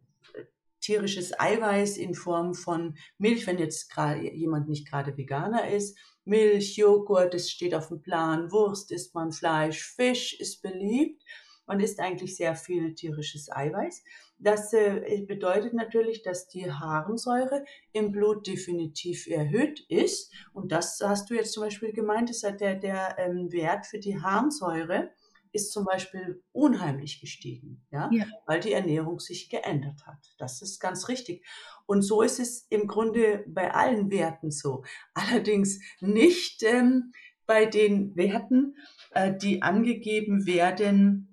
tierisches 0.80 1.38
Eiweiß 1.38 1.98
in 1.98 2.14
Form 2.14 2.54
von 2.54 2.96
Milch, 3.18 3.46
wenn 3.46 3.58
jetzt 3.58 3.90
gerade 3.90 4.32
jemand 4.34 4.68
nicht 4.68 4.88
gerade 4.88 5.16
Veganer 5.16 5.68
ist. 5.70 5.96
Milch, 6.24 6.76
Joghurt, 6.76 7.34
das 7.34 7.50
steht 7.50 7.74
auf 7.74 7.88
dem 7.88 8.02
Plan. 8.02 8.50
Wurst 8.50 8.90
isst 8.90 9.14
man, 9.14 9.32
Fleisch, 9.32 9.82
Fisch 9.82 10.38
ist 10.38 10.62
beliebt. 10.62 11.22
Man 11.66 11.80
isst 11.80 12.00
eigentlich 12.00 12.36
sehr 12.36 12.56
viel 12.56 12.94
tierisches 12.94 13.50
Eiweiß. 13.50 14.02
Das 14.42 14.72
äh, 14.72 15.24
bedeutet 15.28 15.74
natürlich, 15.74 16.22
dass 16.22 16.48
die 16.48 16.70
Harnsäure 16.70 17.64
im 17.92 18.10
Blut 18.10 18.46
definitiv 18.46 19.26
erhöht 19.26 19.84
ist. 19.88 20.32
Und 20.52 20.72
das 20.72 21.00
hast 21.04 21.28
du 21.30 21.34
jetzt 21.34 21.52
zum 21.52 21.64
Beispiel 21.64 21.92
gemeint, 21.92 22.30
ist 22.30 22.42
der, 22.42 22.74
der 22.76 23.16
ähm, 23.18 23.52
Wert 23.52 23.86
für 23.86 23.98
die 23.98 24.20
Harnsäure 24.20 25.10
ist 25.52 25.72
zum 25.72 25.84
Beispiel 25.84 26.42
unheimlich 26.52 27.20
gestiegen, 27.20 27.84
ja? 27.90 28.08
ja? 28.12 28.24
weil 28.46 28.60
die 28.60 28.72
Ernährung 28.72 29.18
sich 29.18 29.48
geändert 29.48 30.06
hat. 30.06 30.34
Das 30.38 30.62
ist 30.62 30.78
ganz 30.78 31.08
richtig. 31.08 31.44
Und 31.86 32.02
so 32.02 32.22
ist 32.22 32.38
es 32.38 32.66
im 32.70 32.86
Grunde 32.86 33.44
bei 33.48 33.74
allen 33.74 34.10
Werten 34.10 34.50
so. 34.50 34.84
Allerdings 35.14 35.80
nicht 36.00 36.62
ähm, 36.62 37.12
bei 37.46 37.66
den 37.66 38.14
Werten, 38.16 38.76
äh, 39.10 39.34
die 39.36 39.62
angegeben 39.62 40.46
werden 40.46 41.29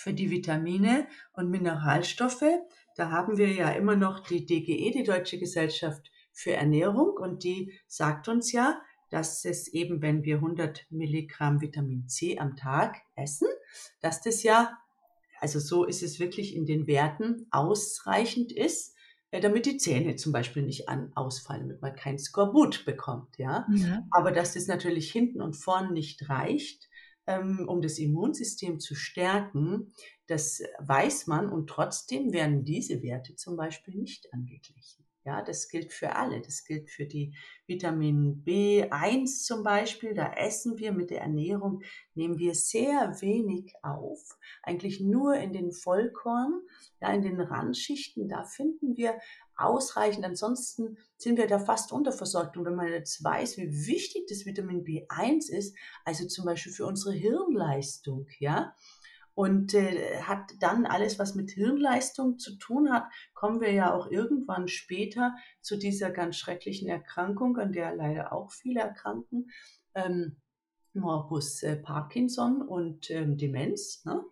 für 0.00 0.14
die 0.14 0.30
Vitamine 0.30 1.06
und 1.34 1.50
Mineralstoffe. 1.50 2.44
Da 2.96 3.10
haben 3.10 3.36
wir 3.36 3.52
ja 3.52 3.70
immer 3.70 3.96
noch 3.96 4.20
die 4.20 4.46
DGE, 4.46 4.90
die 4.92 5.04
Deutsche 5.04 5.38
Gesellschaft 5.38 6.10
für 6.32 6.52
Ernährung, 6.52 7.16
und 7.18 7.44
die 7.44 7.72
sagt 7.86 8.28
uns 8.28 8.52
ja, 8.52 8.80
dass 9.10 9.44
es 9.44 9.68
eben, 9.68 10.00
wenn 10.00 10.24
wir 10.24 10.36
100 10.36 10.86
Milligramm 10.90 11.60
Vitamin 11.60 12.08
C 12.08 12.38
am 12.38 12.56
Tag 12.56 12.96
essen, 13.14 13.48
dass 14.00 14.22
das 14.22 14.42
ja, 14.42 14.78
also 15.40 15.58
so 15.58 15.84
ist 15.84 16.02
es 16.02 16.18
wirklich 16.18 16.54
in 16.54 16.64
den 16.64 16.86
Werten 16.86 17.46
ausreichend 17.50 18.52
ist, 18.52 18.94
äh, 19.32 19.40
damit 19.40 19.66
die 19.66 19.76
Zähne 19.76 20.16
zum 20.16 20.32
Beispiel 20.32 20.62
nicht 20.62 20.88
an, 20.88 21.12
ausfallen, 21.14 21.62
damit 21.62 21.82
man 21.82 21.94
kein 21.94 22.18
Skorbut 22.18 22.84
bekommt. 22.84 23.36
Ja? 23.38 23.66
Ja. 23.74 24.06
Aber 24.12 24.32
dass 24.32 24.54
das 24.54 24.66
natürlich 24.66 25.10
hinten 25.10 25.42
und 25.42 25.54
vorn 25.54 25.92
nicht 25.92 26.28
reicht, 26.28 26.88
um 27.26 27.80
das 27.80 27.98
Immunsystem 27.98 28.80
zu 28.80 28.94
stärken, 28.94 29.92
das 30.26 30.62
weiß 30.78 31.26
man 31.26 31.48
und 31.48 31.68
trotzdem 31.68 32.32
werden 32.32 32.64
diese 32.64 33.02
Werte 33.02 33.36
zum 33.36 33.56
Beispiel 33.56 33.94
nicht 33.94 34.32
angeglichen. 34.32 35.04
Ja, 35.24 35.42
das 35.42 35.68
gilt 35.68 35.92
für 35.92 36.16
alle. 36.16 36.40
Das 36.40 36.64
gilt 36.64 36.88
für 36.88 37.04
die 37.04 37.34
Vitamin 37.66 38.42
B1 38.42 39.44
zum 39.44 39.62
Beispiel. 39.62 40.14
Da 40.14 40.32
essen 40.32 40.78
wir 40.78 40.92
mit 40.92 41.10
der 41.10 41.20
Ernährung, 41.20 41.82
nehmen 42.14 42.38
wir 42.38 42.54
sehr 42.54 43.20
wenig 43.20 43.74
auf. 43.82 44.38
Eigentlich 44.62 45.00
nur 45.00 45.34
in 45.34 45.52
den 45.52 45.72
Vollkorn, 45.72 46.62
ja, 47.02 47.12
in 47.12 47.20
den 47.20 47.40
Randschichten. 47.40 48.28
Da 48.28 48.44
finden 48.44 48.96
wir 48.96 49.18
ausreichend. 49.56 50.24
Ansonsten 50.24 50.96
sind 51.18 51.36
wir 51.36 51.46
da 51.46 51.58
fast 51.58 51.92
unterversorgt. 51.92 52.56
Und 52.56 52.64
wenn 52.64 52.74
man 52.74 52.88
jetzt 52.88 53.22
weiß, 53.22 53.58
wie 53.58 53.86
wichtig 53.86 54.26
das 54.26 54.46
Vitamin 54.46 54.84
B1 54.84 55.50
ist, 55.50 55.76
also 56.06 56.26
zum 56.26 56.46
Beispiel 56.46 56.72
für 56.72 56.86
unsere 56.86 57.12
Hirnleistung, 57.14 58.26
ja, 58.38 58.74
und 59.34 59.74
äh, 59.74 60.20
hat 60.22 60.52
dann 60.60 60.86
alles, 60.86 61.18
was 61.18 61.34
mit 61.34 61.50
Hirnleistung 61.50 62.38
zu 62.38 62.56
tun 62.56 62.92
hat, 62.92 63.04
kommen 63.34 63.60
wir 63.60 63.72
ja 63.72 63.94
auch 63.94 64.10
irgendwann 64.10 64.68
später 64.68 65.34
zu 65.60 65.76
dieser 65.76 66.10
ganz 66.10 66.36
schrecklichen 66.36 66.88
Erkrankung, 66.88 67.56
an 67.56 67.72
der 67.72 67.94
leider 67.94 68.32
auch 68.32 68.50
viele 68.50 68.80
erkranken. 68.80 69.50
Ähm, 69.94 70.36
Morbus 70.92 71.62
äh, 71.62 71.76
Parkinson 71.76 72.62
und 72.62 73.10
ähm, 73.10 73.36
Demenz. 73.36 74.04
Ne? 74.04 74.24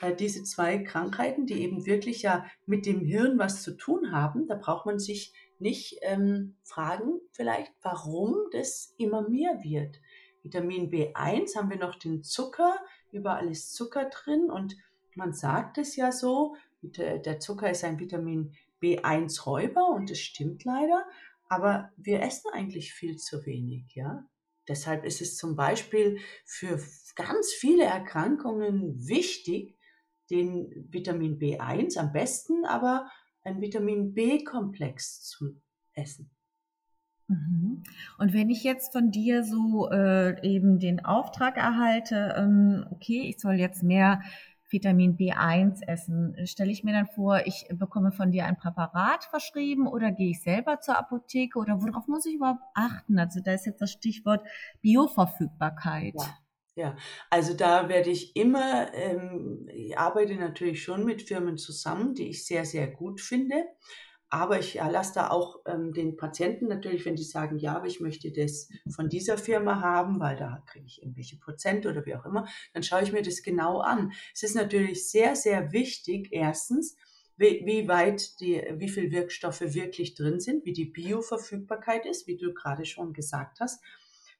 Äh, 0.00 0.14
diese 0.14 0.42
zwei 0.42 0.78
Krankheiten, 0.78 1.46
die 1.46 1.62
eben 1.62 1.86
wirklich 1.86 2.22
ja 2.22 2.44
mit 2.66 2.86
dem 2.86 3.00
Hirn 3.00 3.38
was 3.38 3.62
zu 3.62 3.76
tun 3.76 4.12
haben, 4.12 4.46
da 4.48 4.56
braucht 4.56 4.86
man 4.86 4.98
sich 4.98 5.32
nicht 5.58 5.98
ähm, 6.02 6.56
fragen, 6.64 7.20
vielleicht, 7.32 7.72
warum 7.82 8.36
das 8.52 8.94
immer 8.98 9.28
mehr 9.28 9.62
wird. 9.62 10.00
Vitamin 10.42 10.90
B1 10.90 11.54
haben 11.56 11.70
wir 11.70 11.78
noch 11.78 11.96
den 11.96 12.22
Zucker, 12.22 12.74
überall 13.12 13.50
ist 13.50 13.74
Zucker 13.74 14.06
drin 14.06 14.50
und 14.50 14.76
man 15.14 15.32
sagt 15.32 15.78
es 15.78 15.96
ja 15.96 16.12
so, 16.12 16.56
der 16.82 17.40
Zucker 17.40 17.70
ist 17.70 17.84
ein 17.84 17.98
Vitamin 17.98 18.54
B1-Räuber 18.80 19.88
und 19.88 20.10
es 20.10 20.20
stimmt 20.20 20.64
leider, 20.64 21.04
aber 21.48 21.90
wir 21.96 22.22
essen 22.22 22.50
eigentlich 22.52 22.92
viel 22.94 23.16
zu 23.16 23.44
wenig, 23.44 23.94
ja. 23.94 24.24
Deshalb 24.68 25.04
ist 25.04 25.20
es 25.20 25.36
zum 25.36 25.56
Beispiel 25.56 26.20
für 26.44 26.80
ganz 27.16 27.52
viele 27.52 27.84
Erkrankungen 27.84 29.06
wichtig, 29.06 29.76
den 30.30 30.86
Vitamin 30.90 31.38
B1 31.38 31.98
am 31.98 32.12
besten, 32.12 32.64
aber 32.64 33.10
ein 33.42 33.60
Vitamin 33.60 34.14
B-Komplex 34.14 35.22
zu 35.22 35.60
essen. 35.94 36.30
Mhm. 37.30 37.84
Und 38.18 38.32
wenn 38.32 38.50
ich 38.50 38.64
jetzt 38.64 38.92
von 38.92 39.12
dir 39.12 39.44
so 39.44 39.88
äh, 39.90 40.42
eben 40.42 40.80
den 40.80 41.04
Auftrag 41.04 41.56
erhalte, 41.56 42.34
ähm, 42.36 42.84
okay, 42.90 43.22
ich 43.28 43.38
soll 43.38 43.54
jetzt 43.54 43.84
mehr 43.84 44.20
Vitamin 44.68 45.16
B1 45.16 45.80
essen, 45.86 46.36
stelle 46.46 46.72
ich 46.72 46.82
mir 46.82 46.92
dann 46.92 47.06
vor, 47.06 47.42
ich 47.44 47.66
bekomme 47.72 48.10
von 48.10 48.32
dir 48.32 48.46
ein 48.46 48.56
Präparat 48.56 49.24
verschrieben 49.24 49.86
oder 49.86 50.10
gehe 50.10 50.30
ich 50.30 50.42
selber 50.42 50.80
zur 50.80 50.98
Apotheke 50.98 51.58
oder 51.58 51.80
worauf 51.80 52.08
muss 52.08 52.26
ich 52.26 52.34
überhaupt 52.34 52.62
achten? 52.74 53.18
Also 53.18 53.40
da 53.40 53.52
ist 53.52 53.66
jetzt 53.66 53.80
das 53.80 53.92
Stichwort 53.92 54.44
Bioverfügbarkeit. 54.82 56.14
Ja. 56.16 56.38
Ja, 56.76 56.96
also 57.28 57.52
da 57.52 57.88
werde 57.88 58.10
ich 58.10 58.36
immer, 58.36 58.94
ähm, 58.94 59.68
ich 59.74 59.98
arbeite 59.98 60.36
natürlich 60.36 60.82
schon 60.82 61.04
mit 61.04 61.20
Firmen 61.20 61.58
zusammen, 61.58 62.14
die 62.14 62.28
ich 62.30 62.46
sehr, 62.46 62.64
sehr 62.64 62.86
gut 62.86 63.20
finde. 63.20 63.64
Aber 64.30 64.60
ich 64.60 64.74
lasse 64.74 65.14
da 65.14 65.30
auch 65.30 65.60
ähm, 65.66 65.92
den 65.92 66.16
Patienten 66.16 66.68
natürlich, 66.68 67.04
wenn 67.04 67.16
die 67.16 67.24
sagen, 67.24 67.58
ja, 67.58 67.76
aber 67.76 67.86
ich 67.86 67.98
möchte 67.98 68.30
das 68.30 68.68
von 68.88 69.08
dieser 69.08 69.36
Firma 69.36 69.80
haben, 69.80 70.20
weil 70.20 70.36
da 70.36 70.62
kriege 70.66 70.86
ich 70.86 71.02
irgendwelche 71.02 71.36
Prozent 71.36 71.84
oder 71.84 72.06
wie 72.06 72.14
auch 72.14 72.24
immer, 72.24 72.46
dann 72.72 72.84
schaue 72.84 73.02
ich 73.02 73.12
mir 73.12 73.22
das 73.22 73.42
genau 73.42 73.80
an. 73.80 74.12
Es 74.32 74.44
ist 74.44 74.54
natürlich 74.54 75.08
sehr, 75.10 75.34
sehr 75.34 75.72
wichtig, 75.72 76.28
erstens, 76.30 76.96
wie, 77.36 77.62
wie 77.64 77.88
weit 77.88 78.38
die, 78.40 78.62
wie 78.74 78.88
viel 78.88 79.10
Wirkstoffe 79.10 79.62
wirklich 79.62 80.14
drin 80.14 80.38
sind, 80.38 80.64
wie 80.64 80.74
die 80.74 80.84
Bioverfügbarkeit 80.84 82.06
ist, 82.06 82.28
wie 82.28 82.36
du 82.36 82.54
gerade 82.54 82.84
schon 82.84 83.12
gesagt 83.12 83.58
hast. 83.58 83.82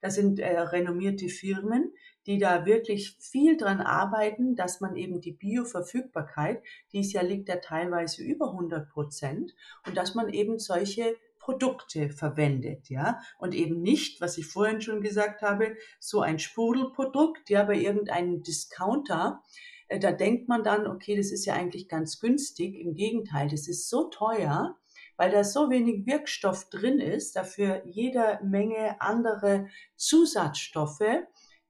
Da 0.00 0.10
sind 0.10 0.38
äh, 0.38 0.58
renommierte 0.58 1.28
Firmen, 1.28 1.92
die 2.26 2.38
da 2.38 2.66
wirklich 2.66 3.16
viel 3.18 3.56
dran 3.56 3.80
arbeiten, 3.80 4.54
dass 4.56 4.80
man 4.80 4.96
eben 4.96 5.20
die 5.20 5.32
Bioverfügbarkeit, 5.32 6.62
dies 6.92 7.12
ja 7.12 7.22
liegt 7.22 7.48
ja 7.48 7.56
teilweise 7.56 8.22
über 8.22 8.50
100 8.50 8.88
Prozent, 8.88 9.54
und 9.86 9.96
dass 9.96 10.14
man 10.14 10.28
eben 10.32 10.58
solche 10.58 11.16
Produkte 11.38 12.10
verwendet, 12.10 12.90
ja, 12.90 13.18
und 13.38 13.54
eben 13.54 13.80
nicht, 13.80 14.20
was 14.20 14.38
ich 14.38 14.46
vorhin 14.46 14.80
schon 14.82 15.00
gesagt 15.00 15.42
habe, 15.42 15.74
so 15.98 16.20
ein 16.20 16.38
Sprudelprodukt, 16.38 17.48
ja, 17.48 17.64
bei 17.64 17.76
irgendeinem 17.76 18.42
Discounter, 18.42 19.42
äh, 19.88 19.98
da 19.98 20.12
denkt 20.12 20.48
man 20.48 20.62
dann, 20.62 20.86
okay, 20.86 21.16
das 21.16 21.32
ist 21.32 21.46
ja 21.46 21.54
eigentlich 21.54 21.88
ganz 21.88 22.20
günstig. 22.20 22.76
Im 22.76 22.94
Gegenteil, 22.94 23.48
das 23.48 23.68
ist 23.68 23.88
so 23.88 24.08
teuer, 24.08 24.76
weil 25.20 25.32
da 25.32 25.44
so 25.44 25.68
wenig 25.68 26.06
Wirkstoff 26.06 26.70
drin 26.70 26.98
ist, 26.98 27.36
dafür 27.36 27.82
jede 27.84 28.40
Menge 28.42 28.98
andere 29.02 29.68
Zusatzstoffe, 29.96 31.04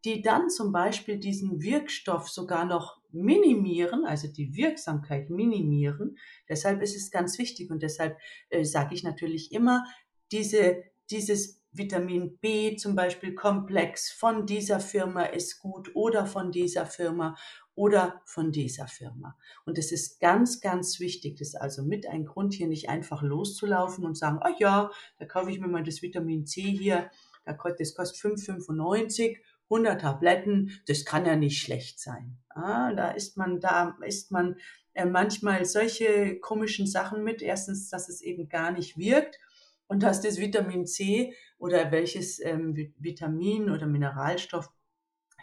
die 0.05 0.23
dann 0.23 0.51
zum 0.51 0.71
Beispiel 0.71 1.19
diesen 1.19 1.61
Wirkstoff 1.61 2.29
sogar 2.29 2.65
noch 2.65 3.01
minimieren, 3.11 4.05
also 4.07 4.29
die 4.29 4.55
Wirksamkeit 4.55 5.31
minimieren. 5.31 6.17
Deshalb 6.49 6.81
ist 6.81 6.95
es 6.95 7.11
ganz 7.11 7.41
wichtig 7.41 7.73
und 7.73 7.83
deshalb 7.83 8.17
äh, 8.51 8.63
sage 8.63 8.95
ich 8.95 9.03
natürlich 9.03 9.51
immer, 9.51 9.85
diese, 10.31 10.85
dieses 11.11 11.61
Vitamin 11.73 12.39
B 12.39 12.77
zum 12.77 12.95
Beispiel 12.95 13.35
Komplex 13.35 14.13
von 14.13 14.47
dieser 14.47 14.79
Firma 14.79 15.25
ist 15.25 15.59
gut 15.59 15.91
oder 15.97 16.25
von 16.25 16.53
dieser 16.53 16.87
Firma 16.87 17.37
oder 17.81 18.21
von 18.27 18.53
dieser 18.53 18.88
Firma. 18.88 19.38
Und 19.64 19.79
es 19.79 19.90
ist 19.90 20.21
ganz, 20.21 20.61
ganz 20.61 21.01
wichtig, 21.01 21.38
das 21.38 21.49
ist 21.49 21.55
also 21.55 21.83
mit 21.83 22.07
ein 22.07 22.27
Grund 22.27 22.53
hier 22.53 22.66
nicht 22.66 22.90
einfach 22.90 23.23
loszulaufen 23.23 24.05
und 24.05 24.19
sagen, 24.19 24.38
oh 24.45 24.55
ja, 24.59 24.90
da 25.19 25.25
kaufe 25.25 25.51
ich 25.51 25.61
mir 25.61 25.66
mal 25.66 25.83
das 25.83 26.03
Vitamin 26.03 26.45
C 26.45 26.61
hier, 26.61 27.11
das 27.47 27.57
kostet 27.57 27.87
5,95 27.87 29.38
100 29.71 29.99
Tabletten, 29.99 30.79
das 30.88 31.07
kann 31.07 31.25
ja 31.25 31.37
nicht 31.37 31.62
schlecht 31.62 32.01
sein. 32.01 32.37
Ah, 32.51 32.93
da 32.93 33.12
ist 33.12 33.38
man, 33.38 33.61
da 33.61 33.97
ist 34.05 34.31
man 34.31 34.57
äh, 34.93 35.07
manchmal 35.07 35.64
solche 35.64 36.38
komischen 36.38 36.87
Sachen 36.87 37.25
mit. 37.25 37.40
Erstens, 37.40 37.88
dass 37.88 38.11
es 38.11 38.21
eben 38.21 38.51
gar 38.51 38.73
nicht 38.73 38.99
wirkt 38.99 39.38
und 39.87 40.03
dass 40.03 40.21
das 40.21 40.37
Vitamin 40.37 40.87
C 40.87 41.35
oder 41.57 41.93
welches 41.93 42.45
ähm, 42.45 42.93
Vitamin 42.99 43.71
oder 43.71 43.87
Mineralstoff 43.87 44.69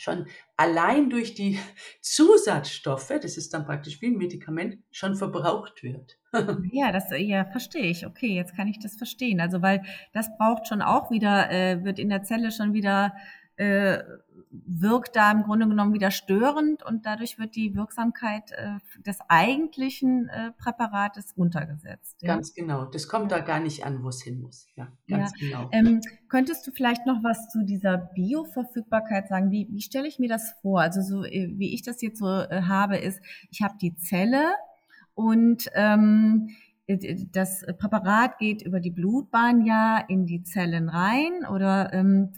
schon 0.02 0.28
allein 0.56 1.10
durch 1.10 1.34
die 1.34 1.60
Zusatzstoffe, 2.02 3.14
das 3.22 3.38
ist 3.38 3.54
dann 3.54 3.66
praktisch 3.66 4.02
wie 4.02 4.08
ein 4.08 4.18
Medikament, 4.18 4.78
schon 4.92 5.16
verbraucht 5.16 5.84
wird. 5.84 6.18
ja, 6.72 6.92
das 6.92 7.06
ja 7.16 7.46
verstehe 7.46 7.86
ich. 7.90 8.06
Okay, 8.06 8.36
jetzt 8.36 8.56
kann 8.56 8.68
ich 8.68 8.80
das 8.80 8.96
verstehen. 8.96 9.40
Also 9.40 9.62
weil 9.62 9.84
das 10.14 10.30
braucht 10.38 10.68
schon 10.68 10.82
auch 10.82 11.12
wieder, 11.12 11.52
äh, 11.52 11.84
wird 11.84 12.00
in 12.00 12.10
der 12.10 12.24
Zelle 12.24 12.52
schon 12.52 12.74
wieder 12.74 13.14
äh, 13.58 14.00
wirkt 14.50 15.16
da 15.16 15.32
im 15.32 15.44
Grunde 15.44 15.68
genommen 15.68 15.94
wieder 15.94 16.12
störend 16.12 16.84
und 16.84 17.06
dadurch 17.06 17.38
wird 17.38 17.56
die 17.56 17.76
Wirksamkeit 17.76 18.52
äh, 18.52 18.78
des 19.02 19.18
eigentlichen 19.28 20.30
äh, 20.30 20.52
Präparates 20.52 21.36
runtergesetzt. 21.38 22.22
Ja? 22.22 22.36
Ganz 22.36 22.54
genau. 22.54 22.86
Das 22.86 23.08
kommt 23.08 23.32
da 23.32 23.40
gar 23.40 23.60
nicht 23.60 23.86
an, 23.86 24.04
wo 24.04 24.10
es 24.10 24.22
hin 24.22 24.40
muss. 24.40 24.68
Ja, 24.76 24.88
ganz 25.08 25.32
ja. 25.40 25.48
genau. 25.48 25.70
Ähm, 25.72 26.02
könntest 26.30 26.66
du 26.66 26.72
vielleicht 26.72 27.06
noch 27.06 27.24
was 27.24 27.50
zu 27.50 27.66
dieser 27.66 27.98
Bioverfügbarkeit 27.98 29.28
sagen? 29.28 29.52
Wie, 29.52 29.68
wie 29.72 29.82
stelle 29.82 30.08
ich 30.08 30.20
mir 30.20 30.30
das 30.30 30.54
vor? 30.62 30.82
Also 30.82 31.02
so 31.02 31.24
äh, 31.26 31.52
wie 31.58 31.74
ich 31.74 31.82
das 31.82 32.02
jetzt 32.02 32.20
so 32.20 32.28
äh, 32.28 32.62
habe, 32.64 32.98
ist, 32.98 33.20
ich 33.50 33.62
habe 33.62 33.76
die 33.82 33.96
Zelle 33.96 34.54
und 35.14 35.68
ähm, 35.74 36.50
äh, 36.86 37.26
das 37.32 37.66
Präparat 37.78 38.38
geht 38.38 38.62
über 38.62 38.80
die 38.80 38.92
Blutbahn 38.92 39.66
ja 39.66 39.98
in 40.08 40.26
die 40.26 40.44
Zellen 40.44 40.90
rein 40.90 41.46
oder 41.52 41.92
ähm, 41.94 42.34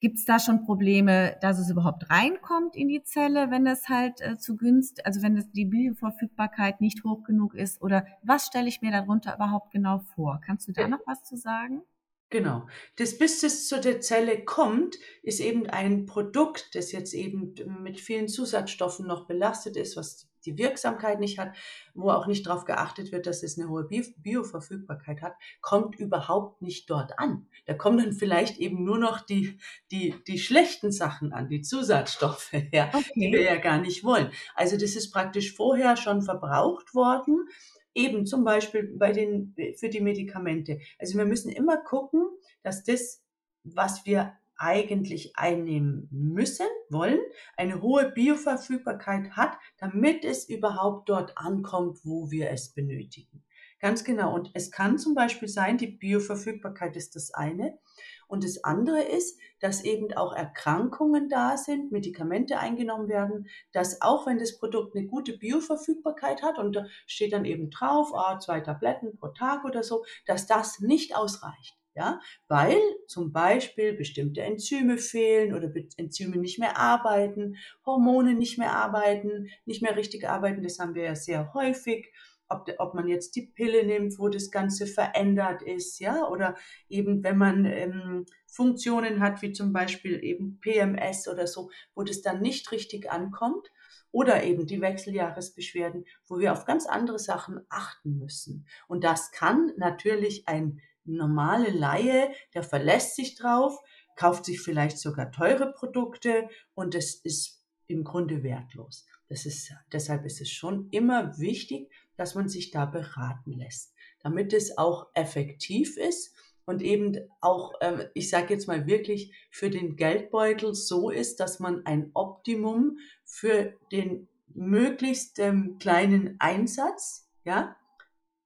Gibt 0.00 0.18
es 0.18 0.24
da 0.26 0.38
schon 0.38 0.64
Probleme, 0.64 1.36
dass 1.40 1.58
es 1.58 1.70
überhaupt 1.70 2.10
reinkommt 2.10 2.76
in 2.76 2.88
die 2.88 3.02
Zelle, 3.02 3.50
wenn 3.50 3.66
es 3.66 3.88
halt 3.88 4.20
äh, 4.20 4.36
zu 4.36 4.56
günst, 4.56 5.04
also 5.06 5.22
wenn 5.22 5.36
es 5.36 5.50
die 5.52 5.64
Bioverfügbarkeit 5.64 6.80
nicht 6.82 7.02
hoch 7.02 7.22
genug 7.24 7.54
ist? 7.54 7.80
Oder 7.80 8.06
was 8.22 8.46
stelle 8.46 8.68
ich 8.68 8.82
mir 8.82 8.92
darunter 8.92 9.34
überhaupt 9.34 9.70
genau 9.70 10.00
vor? 10.14 10.40
Kannst 10.44 10.68
du 10.68 10.72
da 10.72 10.86
noch 10.86 11.00
was 11.06 11.24
zu 11.24 11.36
sagen? 11.36 11.82
Genau. 12.28 12.66
Das, 12.96 13.18
bis 13.18 13.42
es 13.42 13.68
zu 13.68 13.80
der 13.80 14.00
Zelle 14.00 14.44
kommt, 14.44 14.96
ist 15.22 15.40
eben 15.40 15.66
ein 15.66 16.06
Produkt, 16.06 16.74
das 16.74 16.90
jetzt 16.92 17.14
eben 17.14 17.54
mit 17.82 18.00
vielen 18.00 18.28
Zusatzstoffen 18.28 19.06
noch 19.06 19.26
belastet 19.26 19.76
ist, 19.76 19.96
was 19.96 20.28
die 20.46 20.58
Wirksamkeit 20.58 21.20
nicht 21.20 21.38
hat, 21.38 21.54
wo 21.94 22.10
auch 22.10 22.26
nicht 22.26 22.46
darauf 22.46 22.64
geachtet 22.64 23.12
wird, 23.12 23.26
dass 23.26 23.42
es 23.42 23.58
eine 23.58 23.68
hohe 23.68 23.84
Bioverfügbarkeit 23.84 25.22
hat, 25.22 25.34
kommt 25.60 25.98
überhaupt 25.98 26.62
nicht 26.62 26.88
dort 26.88 27.18
an. 27.18 27.48
Da 27.66 27.74
kommen 27.74 27.98
dann 27.98 28.12
vielleicht 28.12 28.58
eben 28.58 28.84
nur 28.84 28.98
noch 28.98 29.20
die, 29.20 29.58
die, 29.90 30.14
die 30.26 30.38
schlechten 30.38 30.92
Sachen 30.92 31.32
an, 31.32 31.48
die 31.48 31.62
Zusatzstoffe, 31.62 32.52
ja, 32.72 32.88
okay. 32.92 33.10
die 33.14 33.32
wir 33.32 33.42
ja 33.42 33.56
gar 33.56 33.78
nicht 33.78 34.04
wollen. 34.04 34.30
Also 34.54 34.76
das 34.76 34.96
ist 34.96 35.10
praktisch 35.10 35.54
vorher 35.54 35.96
schon 35.96 36.22
verbraucht 36.22 36.94
worden 36.94 37.48
eben 37.96 38.26
zum 38.26 38.44
Beispiel 38.44 38.94
bei 38.98 39.10
den, 39.10 39.54
für 39.76 39.88
die 39.88 40.02
Medikamente. 40.02 40.78
Also 40.98 41.16
wir 41.16 41.24
müssen 41.24 41.50
immer 41.50 41.78
gucken, 41.78 42.28
dass 42.62 42.84
das, 42.84 43.22
was 43.64 44.04
wir 44.04 44.34
eigentlich 44.58 45.36
einnehmen 45.36 46.08
müssen, 46.10 46.66
wollen, 46.88 47.20
eine 47.56 47.82
hohe 47.82 48.10
Bioverfügbarkeit 48.10 49.32
hat, 49.32 49.58
damit 49.78 50.24
es 50.24 50.48
überhaupt 50.48 51.08
dort 51.08 51.36
ankommt, 51.36 52.00
wo 52.04 52.30
wir 52.30 52.50
es 52.50 52.72
benötigen. 52.72 53.42
Ganz 53.78 54.04
genau. 54.04 54.34
Und 54.34 54.50
es 54.54 54.70
kann 54.70 54.98
zum 54.98 55.14
Beispiel 55.14 55.48
sein, 55.48 55.76
die 55.76 55.88
Bioverfügbarkeit 55.88 56.96
ist 56.96 57.14
das 57.14 57.32
eine. 57.34 57.78
Und 58.26 58.42
das 58.42 58.64
andere 58.64 59.02
ist, 59.02 59.38
dass 59.60 59.84
eben 59.84 60.12
auch 60.14 60.34
Erkrankungen 60.34 61.28
da 61.28 61.56
sind, 61.56 61.92
Medikamente 61.92 62.58
eingenommen 62.58 63.08
werden, 63.08 63.48
dass 63.72 64.02
auch 64.02 64.26
wenn 64.26 64.38
das 64.38 64.58
Produkt 64.58 64.96
eine 64.96 65.06
gute 65.06 65.36
Bioverfügbarkeit 65.36 66.42
hat 66.42 66.58
und 66.58 66.74
da 66.74 66.86
steht 67.06 67.32
dann 67.32 67.44
eben 67.44 67.70
drauf, 67.70 68.12
ah, 68.14 68.40
zwei 68.40 68.60
Tabletten 68.60 69.16
pro 69.16 69.28
Tag 69.28 69.64
oder 69.64 69.82
so, 69.82 70.04
dass 70.26 70.46
das 70.46 70.80
nicht 70.80 71.14
ausreicht. 71.14 71.76
Ja, 71.96 72.20
weil 72.46 72.78
zum 73.06 73.32
Beispiel 73.32 73.94
bestimmte 73.94 74.42
Enzyme 74.42 74.98
fehlen 74.98 75.54
oder 75.54 75.72
Enzyme 75.96 76.36
nicht 76.36 76.58
mehr 76.58 76.76
arbeiten, 76.76 77.56
Hormone 77.86 78.34
nicht 78.34 78.58
mehr 78.58 78.72
arbeiten, 78.72 79.48
nicht 79.64 79.80
mehr 79.80 79.96
richtig 79.96 80.28
arbeiten. 80.28 80.62
Das 80.62 80.78
haben 80.78 80.94
wir 80.94 81.04
ja 81.04 81.14
sehr 81.14 81.54
häufig 81.54 82.12
ob, 82.48 82.68
ob 82.78 82.94
man 82.94 83.08
jetzt 83.08 83.34
die 83.34 83.46
Pille 83.46 83.84
nimmt, 83.84 84.18
wo 84.18 84.28
das 84.28 84.50
Ganze 84.50 84.86
verändert 84.86 85.62
ist, 85.62 85.98
ja, 85.98 86.28
oder 86.28 86.54
eben 86.88 87.24
wenn 87.24 87.38
man 87.38 87.64
ähm, 87.64 88.26
Funktionen 88.46 89.20
hat, 89.20 89.42
wie 89.42 89.52
zum 89.52 89.72
Beispiel 89.72 90.22
eben 90.22 90.60
PMS 90.60 91.28
oder 91.28 91.46
so, 91.46 91.70
wo 91.94 92.02
das 92.02 92.22
dann 92.22 92.40
nicht 92.40 92.70
richtig 92.72 93.10
ankommt, 93.10 93.70
oder 94.12 94.44
eben 94.44 94.66
die 94.66 94.80
Wechseljahresbeschwerden, 94.80 96.06
wo 96.26 96.38
wir 96.38 96.52
auf 96.52 96.64
ganz 96.64 96.86
andere 96.86 97.18
Sachen 97.18 97.60
achten 97.68 98.16
müssen. 98.16 98.66
Und 98.88 99.04
das 99.04 99.30
kann 99.30 99.72
natürlich 99.76 100.48
ein 100.48 100.80
normale 101.06 101.70
Laie, 101.70 102.32
der 102.54 102.62
verlässt 102.62 103.16
sich 103.16 103.34
drauf, 103.36 103.78
kauft 104.16 104.44
sich 104.44 104.60
vielleicht 104.60 104.98
sogar 104.98 105.30
teure 105.30 105.72
Produkte 105.72 106.48
und 106.74 106.94
es 106.94 107.14
ist 107.14 107.62
im 107.86 108.04
Grunde 108.04 108.42
wertlos. 108.42 109.06
Das 109.28 109.46
ist, 109.46 109.72
deshalb 109.92 110.24
ist 110.24 110.40
es 110.40 110.50
schon 110.50 110.88
immer 110.90 111.38
wichtig, 111.38 111.90
dass 112.16 112.34
man 112.34 112.48
sich 112.48 112.70
da 112.70 112.86
beraten 112.86 113.52
lässt, 113.52 113.94
damit 114.20 114.52
es 114.52 114.78
auch 114.78 115.08
effektiv 115.14 115.96
ist 115.96 116.34
und 116.64 116.82
eben 116.82 117.16
auch, 117.40 117.74
ähm, 117.80 118.02
ich 118.14 118.28
sage 118.28 118.54
jetzt 118.54 118.66
mal 118.66 118.86
wirklich, 118.86 119.32
für 119.50 119.70
den 119.70 119.96
Geldbeutel 119.96 120.74
so 120.74 121.10
ist, 121.10 121.40
dass 121.40 121.60
man 121.60 121.86
ein 121.86 122.10
Optimum 122.14 122.98
für 123.24 123.74
den 123.92 124.28
möglichst 124.48 125.38
ähm, 125.38 125.78
kleinen 125.78 126.36
Einsatz 126.40 127.28
ja, 127.44 127.76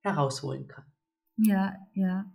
herausholen 0.00 0.68
kann. 0.68 0.84
Ja, 1.42 1.76
ja. 1.94 2.26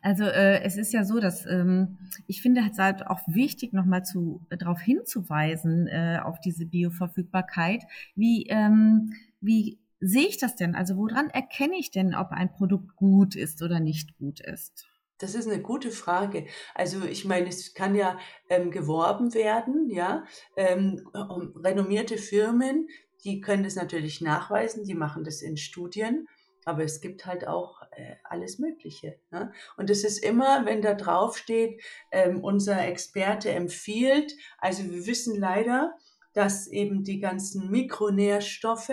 Also 0.00 0.24
äh, 0.24 0.62
es 0.62 0.76
ist 0.76 0.92
ja 0.92 1.04
so, 1.04 1.20
dass 1.20 1.44
ähm, 1.46 1.98
ich 2.26 2.40
finde 2.40 2.62
es 2.70 2.78
halt 2.78 3.06
auch 3.06 3.20
wichtig, 3.26 3.72
nochmal 3.72 4.04
zu 4.04 4.40
äh, 4.48 4.56
darauf 4.56 4.80
hinzuweisen 4.80 5.86
äh, 5.88 6.20
auf 6.22 6.40
diese 6.40 6.64
Bioverfügbarkeit. 6.64 7.84
Wie 8.14 8.46
ähm, 8.46 9.12
wie 9.40 9.78
sehe 10.00 10.28
ich 10.28 10.38
das 10.38 10.56
denn? 10.56 10.74
Also 10.74 10.96
woran 10.96 11.28
erkenne 11.30 11.76
ich 11.76 11.90
denn, 11.90 12.14
ob 12.14 12.30
ein 12.30 12.52
Produkt 12.52 12.96
gut 12.96 13.34
ist 13.34 13.62
oder 13.62 13.80
nicht 13.80 14.16
gut 14.16 14.40
ist? 14.40 14.86
Das 15.18 15.34
ist 15.34 15.48
eine 15.48 15.62
gute 15.62 15.90
Frage. 15.90 16.46
Also 16.74 17.04
ich 17.04 17.24
meine, 17.24 17.48
es 17.48 17.74
kann 17.74 17.94
ja 17.94 18.18
ähm, 18.48 18.70
geworben 18.70 19.34
werden, 19.34 19.88
ja. 19.88 20.24
Ähm, 20.56 21.08
renommierte 21.14 22.18
Firmen, 22.18 22.88
die 23.24 23.40
können 23.40 23.64
das 23.64 23.76
natürlich 23.76 24.20
nachweisen, 24.20 24.84
die 24.84 24.94
machen 24.94 25.24
das 25.24 25.40
in 25.40 25.56
Studien, 25.56 26.26
aber 26.66 26.84
es 26.84 27.00
gibt 27.00 27.24
halt 27.26 27.46
auch 27.46 27.75
äh, 27.96 28.16
alles 28.24 28.58
Mögliche. 28.58 29.18
Ne? 29.30 29.52
Und 29.76 29.90
es 29.90 30.04
ist 30.04 30.18
immer, 30.18 30.64
wenn 30.66 30.82
da 30.82 30.94
drauf 30.94 31.36
steht, 31.36 31.82
ähm, 32.12 32.44
unser 32.44 32.86
Experte 32.86 33.50
empfiehlt, 33.50 34.34
also 34.58 34.84
wir 34.84 35.06
wissen 35.06 35.38
leider, 35.38 35.94
dass 36.32 36.66
eben 36.66 37.02
die 37.02 37.18
ganzen 37.18 37.70
Mikronährstoffe, 37.70 38.92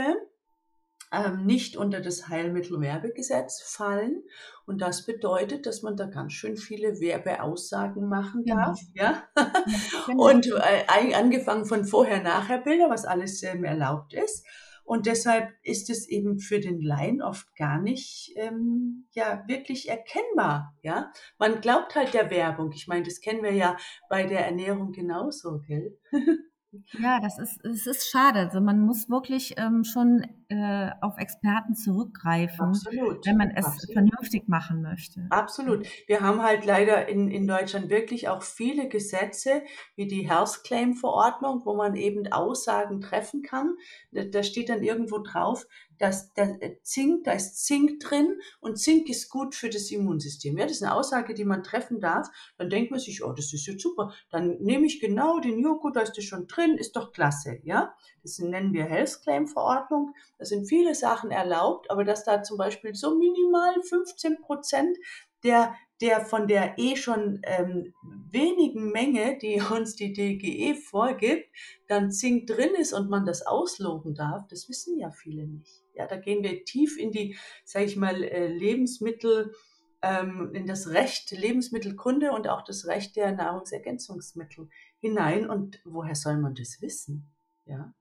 ähm, 1.14 1.46
nicht 1.46 1.78
unter 1.78 2.02
das 2.02 2.28
Heilmittelwerbegesetz 2.28 3.62
fallen. 3.62 4.24
Und 4.66 4.82
das 4.82 5.06
bedeutet, 5.06 5.66
dass 5.66 5.84
man 5.84 5.96
da 5.96 6.08
ganz 6.08 6.34
schön 6.34 6.58
viele 6.58 7.00
Werbeaussagen 7.00 8.08
machen 8.08 8.44
genau. 8.44 8.66
darf. 8.66 8.80
Ja? 8.94 9.24
ja 9.38 9.54
genau. 10.08 10.30
Und 10.30 10.48
äh, 10.48 11.14
angefangen 11.14 11.66
von 11.66 11.86
Vorher-Nachher-Bilder, 11.86 12.90
was 12.90 13.06
alles 13.06 13.44
ähm, 13.44 13.64
erlaubt 13.64 14.14
ist. 14.14 14.46
Und 14.84 15.06
deshalb 15.06 15.50
ist 15.64 15.90
es 15.90 16.08
eben 16.08 16.40
für 16.40 16.60
den 16.60 16.82
Laien 16.82 17.22
oft 17.22 17.56
gar 17.56 17.82
nicht 17.82 18.34
ähm, 18.36 19.08
ja 19.12 19.44
wirklich 19.48 19.90
erkennbar. 19.90 20.76
Ja, 20.82 21.12
man 21.38 21.62
glaubt 21.62 21.96
halt 21.96 22.14
der 22.14 22.30
Werbung. 22.30 22.72
Ich 22.74 22.88
meine, 22.88 23.04
das 23.04 23.22
kennen 23.22 23.44
wir 23.44 23.54
ja 23.54 23.78
bei 24.10 24.26
der 24.26 24.46
Ernährung 24.46 24.92
genauso, 24.92 25.62
gell? 25.68 25.98
Ja, 27.00 27.20
das 27.20 27.40
ist, 27.40 27.64
es 27.66 27.88
ist 27.88 28.10
schade. 28.10 28.40
Also 28.40 28.62
man 28.62 28.80
muss 28.82 29.10
wirklich 29.10 29.56
ähm, 29.58 29.84
schon 29.84 30.26
äh, 30.50 30.92
auf 31.02 31.18
Experten 31.18 31.76
zurückgreifen, 31.76 32.68
Absolut. 32.68 33.26
wenn 33.26 33.38
man 33.38 33.52
es 33.52 33.66
Absolut. 33.66 33.94
vernünftig 33.94 34.48
machen 34.48 34.82
möchte. 34.82 35.26
Absolut. 35.30 35.88
Wir 36.08 36.22
haben 36.22 36.42
halt 36.42 36.66
leider 36.66 37.08
in, 37.08 37.30
in 37.30 37.48
Deutschland 37.48 37.90
wirklich 37.90 38.30
auch 38.30 38.42
viele 38.42 38.90
Gesetze, 38.90 39.64
wie 39.96 40.08
die 40.08 40.30
Health 40.30 40.62
Claim 40.64 40.94
Verordnung, 40.94 41.62
wo 41.66 41.76
man 41.76 41.96
eben 41.96 42.32
Aussagen 42.32 43.02
treffen 43.02 43.42
kann. 43.42 43.76
Da, 44.12 44.24
da 44.24 44.44
steht 44.44 44.70
dann 44.70 44.84
irgendwo 44.84 45.20
drauf, 45.20 45.66
dass 46.00 46.34
der 46.34 46.62
äh, 46.62 46.78
Zink, 46.84 47.24
da 47.24 47.34
ist 47.34 47.66
Zink 47.66 48.00
drin 48.00 48.40
und 48.60 48.78
Zink 48.78 49.10
ist 49.10 49.30
gut 49.30 49.56
für 49.56 49.70
das 49.70 49.92
Immunsystem. 49.92 50.58
Ja, 50.58 50.66
das 50.66 50.78
ist 50.78 50.84
eine 50.84 50.96
Aussage, 50.96 51.34
die 51.34 51.46
man 51.46 51.64
treffen 51.64 52.00
darf. 52.00 52.28
Dann 52.58 52.70
denkt 52.70 52.92
man 52.92 53.00
sich, 53.00 53.24
oh, 53.24 53.32
das 53.32 53.54
ist 53.54 53.66
jetzt 53.66 53.82
super. 53.82 54.14
Dann 54.30 54.58
nehme 54.60 54.86
ich 54.86 55.00
genau 55.00 55.40
den 55.40 55.60
Joghurt, 55.60 55.96
da 55.96 56.02
ist 56.02 56.18
das 56.18 56.26
schon 56.26 56.48
drin, 56.48 56.78
ist 56.78 56.96
doch 56.96 57.12
klasse. 57.12 57.60
Ja, 57.64 57.96
das 58.22 58.40
nennen 58.40 58.74
wir 58.74 58.86
Health 58.86 59.22
Claim 59.24 59.48
Verordnung. 59.48 60.14
Da 60.38 60.46
sind 60.46 60.68
viele 60.68 60.96
Sachen 60.96 61.32
erlaubt, 61.32 61.90
aber 61.92 62.04
dass 62.04 62.24
da 62.24 62.44
zum 62.44 62.58
Beispiel 62.58 62.96
so 62.96 63.18
minimal 63.18 63.82
15 63.82 64.40
Prozent 64.42 64.98
der 65.44 65.76
der 66.02 66.26
von 66.26 66.48
der 66.48 66.78
eh 66.78 66.98
schon 66.98 67.40
ähm, 67.44 67.94
wenigen 68.30 68.92
Menge, 68.92 69.38
die 69.38 69.62
uns 69.72 69.96
die 69.96 70.12
DGE 70.12 70.76
vorgibt, 70.76 71.48
dann 71.88 72.12
Zink 72.12 72.48
drin 72.48 72.76
ist 72.78 72.94
und 72.94 73.10
man 73.10 73.26
das 73.26 73.46
ausloben 73.46 74.14
darf, 74.14 74.48
das 74.50 74.68
wissen 74.68 75.00
ja 75.00 75.12
viele 75.12 75.48
nicht. 75.48 75.83
Ja, 75.94 76.08
da 76.08 76.18
gehen 76.18 76.44
wir 76.44 76.66
tief 76.66 76.98
in 76.98 77.12
die, 77.12 77.38
sage 77.66 77.86
ich 77.86 77.96
mal, 77.96 78.24
äh, 78.24 78.48
Lebensmittel, 78.48 79.54
ähm, 80.02 80.52
in 80.54 80.68
das 80.68 80.90
Recht 80.90 81.32
Lebensmittelkunde 81.32 82.32
und 82.32 82.48
auch 82.48 82.64
das 82.64 82.86
Recht 82.86 83.16
der 83.16 83.32
Nahrungsergänzungsmittel 83.32 84.70
hinein. 85.00 85.50
Und 85.50 85.82
woher 85.86 86.16
soll 86.16 86.38
man 86.38 86.56
das 86.56 86.82
wissen? 86.82 87.32
Ja. 87.66 87.94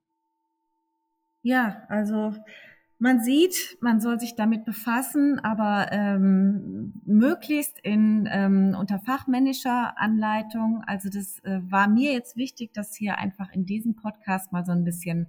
Ja, 1.42 1.82
also 1.88 2.34
man 2.98 3.20
sieht, 3.20 3.78
man 3.80 4.00
soll 4.00 4.20
sich 4.20 4.36
damit 4.36 4.64
befassen, 4.64 5.40
aber 5.40 5.90
ähm, 5.90 6.92
möglichst 7.04 7.80
in 7.82 8.28
ähm, 8.30 8.76
unter 8.78 9.00
fachmännischer 9.00 9.98
Anleitung. 9.98 10.84
Also 10.86 11.08
das 11.08 11.40
äh, 11.40 11.60
war 11.68 11.88
mir 11.88 12.12
jetzt 12.12 12.36
wichtig, 12.36 12.72
das 12.74 12.94
hier 12.94 13.18
einfach 13.18 13.52
in 13.52 13.66
diesem 13.66 13.96
Podcast 13.96 14.52
mal 14.52 14.64
so 14.64 14.70
ein 14.70 14.84
bisschen 14.84 15.26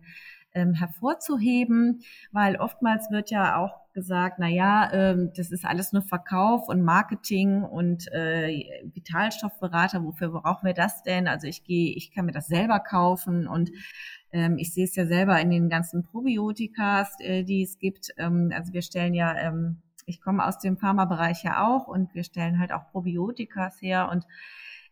ähm, 0.53 0.73
hervorzuheben, 0.73 2.01
weil 2.31 2.55
oftmals 2.57 3.09
wird 3.11 3.31
ja 3.31 3.57
auch 3.57 3.83
gesagt, 3.93 4.37
na 4.39 4.47
ja, 4.47 4.91
ähm, 4.91 5.31
das 5.35 5.51
ist 5.51 5.65
alles 5.65 5.93
nur 5.93 6.01
Verkauf 6.01 6.67
und 6.67 6.81
Marketing 6.81 7.63
und 7.63 8.11
äh, 8.11 8.81
Vitalstoffberater, 8.93 10.03
wofür 10.03 10.29
brauchen 10.29 10.65
wir 10.65 10.73
das 10.73 11.03
denn? 11.03 11.27
Also 11.27 11.47
ich 11.47 11.63
gehe, 11.63 11.95
ich 11.95 12.11
kann 12.11 12.25
mir 12.25 12.31
das 12.31 12.47
selber 12.47 12.79
kaufen 12.79 13.47
und 13.47 13.71
ähm, 14.31 14.57
ich 14.57 14.73
sehe 14.73 14.85
es 14.85 14.95
ja 14.95 15.05
selber 15.05 15.39
in 15.39 15.51
den 15.51 15.69
ganzen 15.69 16.03
Probiotikas, 16.03 17.19
äh, 17.19 17.43
die 17.43 17.63
es 17.63 17.77
gibt. 17.77 18.09
Ähm, 18.17 18.51
also 18.53 18.73
wir 18.73 18.81
stellen 18.81 19.13
ja, 19.13 19.35
ähm, 19.37 19.81
ich 20.05 20.21
komme 20.21 20.45
aus 20.45 20.59
dem 20.59 20.77
Pharmabereich 20.77 21.43
ja 21.43 21.65
auch 21.65 21.87
und 21.87 22.13
wir 22.13 22.23
stellen 22.23 22.59
halt 22.59 22.73
auch 22.73 22.91
Probiotikas 22.91 23.81
her 23.81 24.09
und 24.11 24.25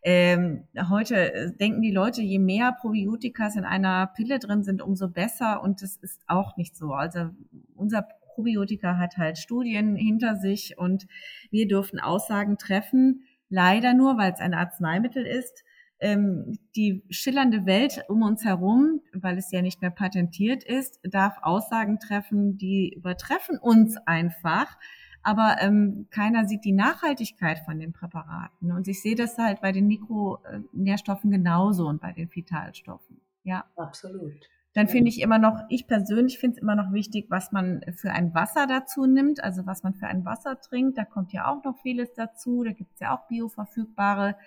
ähm, 0.03 0.67
heute 0.89 1.33
äh, 1.33 1.51
denken 1.55 1.81
die 1.81 1.91
Leute, 1.91 2.21
je 2.21 2.39
mehr 2.39 2.71
Probiotikas 2.71 3.55
in 3.55 3.65
einer 3.65 4.07
Pille 4.07 4.39
drin 4.39 4.63
sind, 4.63 4.81
umso 4.81 5.07
besser. 5.09 5.61
Und 5.61 5.81
das 5.81 5.97
ist 5.97 6.21
auch 6.27 6.57
nicht 6.57 6.75
so. 6.75 6.93
Also 6.93 7.29
unser 7.75 8.07
Probiotika 8.33 8.97
hat 8.97 9.17
halt 9.17 9.37
Studien 9.37 9.95
hinter 9.95 10.35
sich 10.37 10.77
und 10.77 11.05
wir 11.51 11.67
dürfen 11.67 11.99
Aussagen 11.99 12.57
treffen, 12.57 13.25
leider 13.49 13.93
nur, 13.93 14.17
weil 14.17 14.31
es 14.33 14.39
ein 14.39 14.53
Arzneimittel 14.53 15.25
ist. 15.25 15.63
Ähm, 15.99 16.57
die 16.75 17.03
schillernde 17.11 17.67
Welt 17.67 18.03
um 18.07 18.23
uns 18.23 18.43
herum, 18.43 19.01
weil 19.13 19.37
es 19.37 19.51
ja 19.51 19.61
nicht 19.61 19.81
mehr 19.81 19.91
patentiert 19.91 20.63
ist, 20.63 20.99
darf 21.03 21.37
Aussagen 21.43 21.99
treffen, 21.99 22.57
die 22.57 22.91
übertreffen 22.95 23.59
uns 23.59 23.97
einfach 24.07 24.79
aber 25.23 25.57
ähm, 25.60 26.07
keiner 26.10 26.45
sieht 26.45 26.65
die 26.65 26.71
Nachhaltigkeit 26.71 27.60
von 27.60 27.79
den 27.79 27.93
Präparaten. 27.93 28.71
Und 28.71 28.88
ich 28.88 29.01
sehe 29.01 29.15
das 29.15 29.38
halt 29.38 29.62
bei 29.62 29.71
den 29.71 29.88
Mikronährstoffen 29.88 31.31
genauso 31.31 31.88
und 31.88 32.01
bei 32.01 32.12
den 32.12 32.34
Vitalstoffen. 32.34 33.21
Ja. 33.43 33.65
Absolut. 33.75 34.49
Dann 34.73 34.88
finde 34.88 35.10
ich 35.10 35.19
immer 35.19 35.38
noch, 35.38 35.63
ich 35.67 35.86
persönlich 35.86 36.39
finde 36.39 36.55
es 36.55 36.62
immer 36.62 36.75
noch 36.75 36.93
wichtig, 36.93 37.25
was 37.29 37.51
man 37.51 37.81
für 37.93 38.12
ein 38.12 38.34
Wasser 38.34 38.67
dazu 38.67 39.05
nimmt, 39.05 39.43
also 39.43 39.65
was 39.65 39.84
man 39.84 39.93
für 39.93 40.07
ein 40.07 40.23
Wasser 40.23 40.62
trinkt. 40.62 40.97
Da 40.97 41.03
kommt 41.03 41.34
ja 41.34 41.51
auch 41.51 41.62
noch 41.63 41.77
vieles 41.79 42.13
dazu. 42.13 42.63
Da 42.63 42.71
gibt 42.71 42.93
es 42.93 43.01
ja 43.01 43.13
auch 43.13 43.27
bioverfügbare 43.27 44.38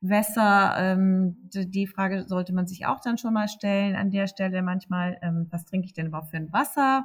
Wässer. 0.00 0.76
Ähm, 0.78 1.36
die 1.52 1.86
Frage 1.86 2.24
sollte 2.26 2.54
man 2.54 2.66
sich 2.66 2.86
auch 2.86 3.00
dann 3.00 3.18
schon 3.18 3.34
mal 3.34 3.48
stellen 3.48 3.96
an 3.96 4.10
der 4.10 4.28
Stelle 4.28 4.62
manchmal, 4.62 5.18
ähm, 5.20 5.46
was 5.50 5.66
trinke 5.66 5.86
ich 5.86 5.92
denn 5.92 6.06
überhaupt 6.06 6.30
für 6.30 6.38
ein 6.38 6.52
Wasser? 6.52 7.04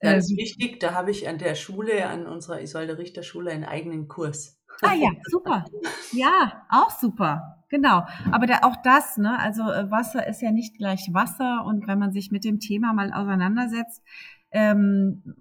Ganz 0.00 0.30
ähm, 0.30 0.36
wichtig, 0.36 0.80
da 0.80 0.94
habe 0.94 1.10
ich 1.10 1.28
an 1.28 1.38
der 1.38 1.54
Schule, 1.54 2.06
an 2.06 2.26
unserer 2.26 2.60
Isolde 2.60 2.98
Richter 2.98 3.22
Schule 3.22 3.50
einen 3.50 3.64
eigenen 3.64 4.08
Kurs. 4.08 4.60
Ah 4.82 4.94
ja, 4.94 5.10
super. 5.24 5.64
Ja, 6.12 6.66
auch 6.68 6.90
super. 6.90 7.64
Genau. 7.68 8.06
Aber 8.30 8.46
da, 8.46 8.60
auch 8.62 8.76
das, 8.82 9.16
ne, 9.16 9.38
also 9.40 9.62
äh, 9.62 9.90
Wasser 9.90 10.26
ist 10.26 10.42
ja 10.42 10.52
nicht 10.52 10.76
gleich 10.76 11.08
Wasser 11.12 11.64
und 11.64 11.88
wenn 11.88 11.98
man 11.98 12.12
sich 12.12 12.30
mit 12.30 12.44
dem 12.44 12.60
Thema 12.60 12.92
mal 12.92 13.12
auseinandersetzt, 13.12 14.02
ähm, 14.52 15.34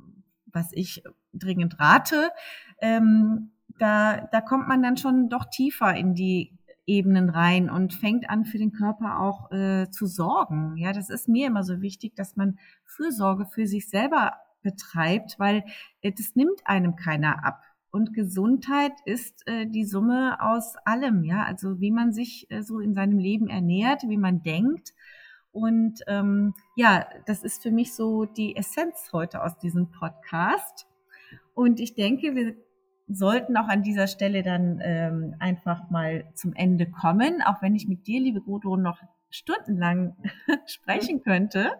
was 0.51 0.71
ich 0.71 1.03
dringend 1.33 1.79
rate, 1.79 2.31
ähm, 2.79 3.51
da, 3.77 4.27
da 4.31 4.41
kommt 4.41 4.67
man 4.67 4.81
dann 4.81 4.97
schon 4.97 5.29
doch 5.29 5.45
tiefer 5.45 5.93
in 5.95 6.15
die 6.15 6.57
Ebenen 6.87 7.29
rein 7.29 7.69
und 7.69 7.93
fängt 7.93 8.29
an, 8.29 8.45
für 8.45 8.57
den 8.57 8.71
Körper 8.71 9.19
auch 9.19 9.51
äh, 9.51 9.89
zu 9.89 10.05
sorgen. 10.05 10.77
Ja, 10.77 10.93
das 10.93 11.09
ist 11.09 11.27
mir 11.27 11.47
immer 11.47 11.63
so 11.63 11.81
wichtig, 11.81 12.15
dass 12.15 12.35
man 12.35 12.57
Fürsorge 12.85 13.45
für 13.45 13.67
sich 13.67 13.89
selber 13.89 14.33
betreibt, 14.65 15.39
weil 15.39 15.63
äh, 16.01 16.11
das 16.11 16.35
nimmt 16.35 16.59
einem 16.65 16.97
keiner 16.97 17.45
ab. 17.45 17.61
Und 17.91 18.13
Gesundheit 18.13 18.91
ist 19.05 19.47
äh, 19.47 19.65
die 19.67 19.85
Summe 19.85 20.37
aus 20.41 20.75
allem, 20.83 21.23
ja, 21.23 21.43
also 21.43 21.79
wie 21.79 21.91
man 21.91 22.11
sich 22.11 22.51
äh, 22.51 22.61
so 22.61 22.79
in 22.79 22.93
seinem 22.93 23.19
Leben 23.19 23.47
ernährt, 23.47 24.03
wie 24.09 24.17
man 24.17 24.41
denkt. 24.41 24.93
Und 25.53 26.01
ähm, 26.07 26.53
ja, 26.75 27.07
das 27.25 27.43
ist 27.43 27.63
für 27.63 27.71
mich 27.71 27.93
so 27.93 28.25
die 28.25 28.57
Essenz 28.57 29.11
heute 29.13 29.41
aus 29.41 29.57
diesem 29.59 29.91
Podcast. 29.91 30.87
Und 31.53 31.79
ich 31.79 31.93
denke, 31.93 32.35
wir 32.35 32.55
sollten 33.07 33.55
auch 33.55 33.69
an 33.69 33.83
dieser 33.83 34.07
Stelle 34.07 34.43
dann 34.43 34.81
ähm, 34.83 35.35
einfach 35.39 35.89
mal 35.89 36.25
zum 36.33 36.53
Ende 36.53 36.89
kommen, 36.89 37.41
auch 37.43 37.61
wenn 37.61 37.75
ich 37.75 37.87
mit 37.87 38.07
dir, 38.07 38.19
liebe 38.19 38.41
Gudrun, 38.41 38.81
noch 38.81 38.99
stundenlang 39.29 40.17
sprechen 40.65 41.21
könnte. 41.21 41.71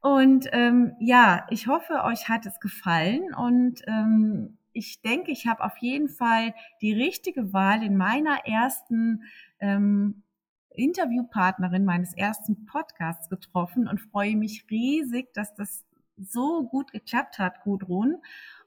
Und 0.00 0.48
ähm, 0.52 0.94
ja, 1.00 1.46
ich 1.50 1.66
hoffe, 1.66 2.04
euch 2.04 2.28
hat 2.28 2.46
es 2.46 2.60
gefallen 2.60 3.34
und 3.34 3.82
ähm, 3.86 4.58
ich 4.72 5.02
denke, 5.02 5.32
ich 5.32 5.46
habe 5.48 5.64
auf 5.64 5.76
jeden 5.78 6.08
Fall 6.08 6.54
die 6.80 6.92
richtige 6.92 7.52
Wahl 7.52 7.82
in 7.82 7.96
meiner 7.96 8.46
ersten 8.46 9.24
ähm, 9.58 10.22
Interviewpartnerin 10.70 11.84
meines 11.84 12.14
ersten 12.14 12.64
Podcasts 12.64 13.28
getroffen 13.28 13.88
und 13.88 14.00
freue 14.00 14.36
mich 14.36 14.66
riesig, 14.70 15.34
dass 15.34 15.54
das 15.56 15.84
so 16.16 16.64
gut 16.68 16.92
geklappt 16.92 17.40
hat, 17.40 17.62
Gudrun. 17.62 18.18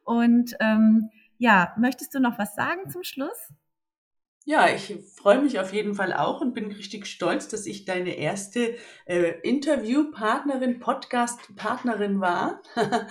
Und 0.03 0.55
ähm, 0.59 1.09
ja, 1.37 1.73
möchtest 1.77 2.13
du 2.13 2.19
noch 2.19 2.37
was 2.37 2.55
sagen 2.55 2.89
zum 2.89 3.03
Schluss? 3.03 3.53
Ja, 4.43 4.67
ich 4.73 4.95
freue 5.15 5.39
mich 5.39 5.59
auf 5.59 5.71
jeden 5.71 5.93
Fall 5.93 6.13
auch 6.13 6.41
und 6.41 6.55
bin 6.55 6.71
richtig 6.71 7.05
stolz, 7.05 7.47
dass 7.47 7.67
ich 7.67 7.85
deine 7.85 8.17
erste 8.17 8.75
äh, 9.05 9.39
Interviewpartnerin, 9.43 10.79
Podcast-Partnerin 10.79 12.19
war. 12.21 12.63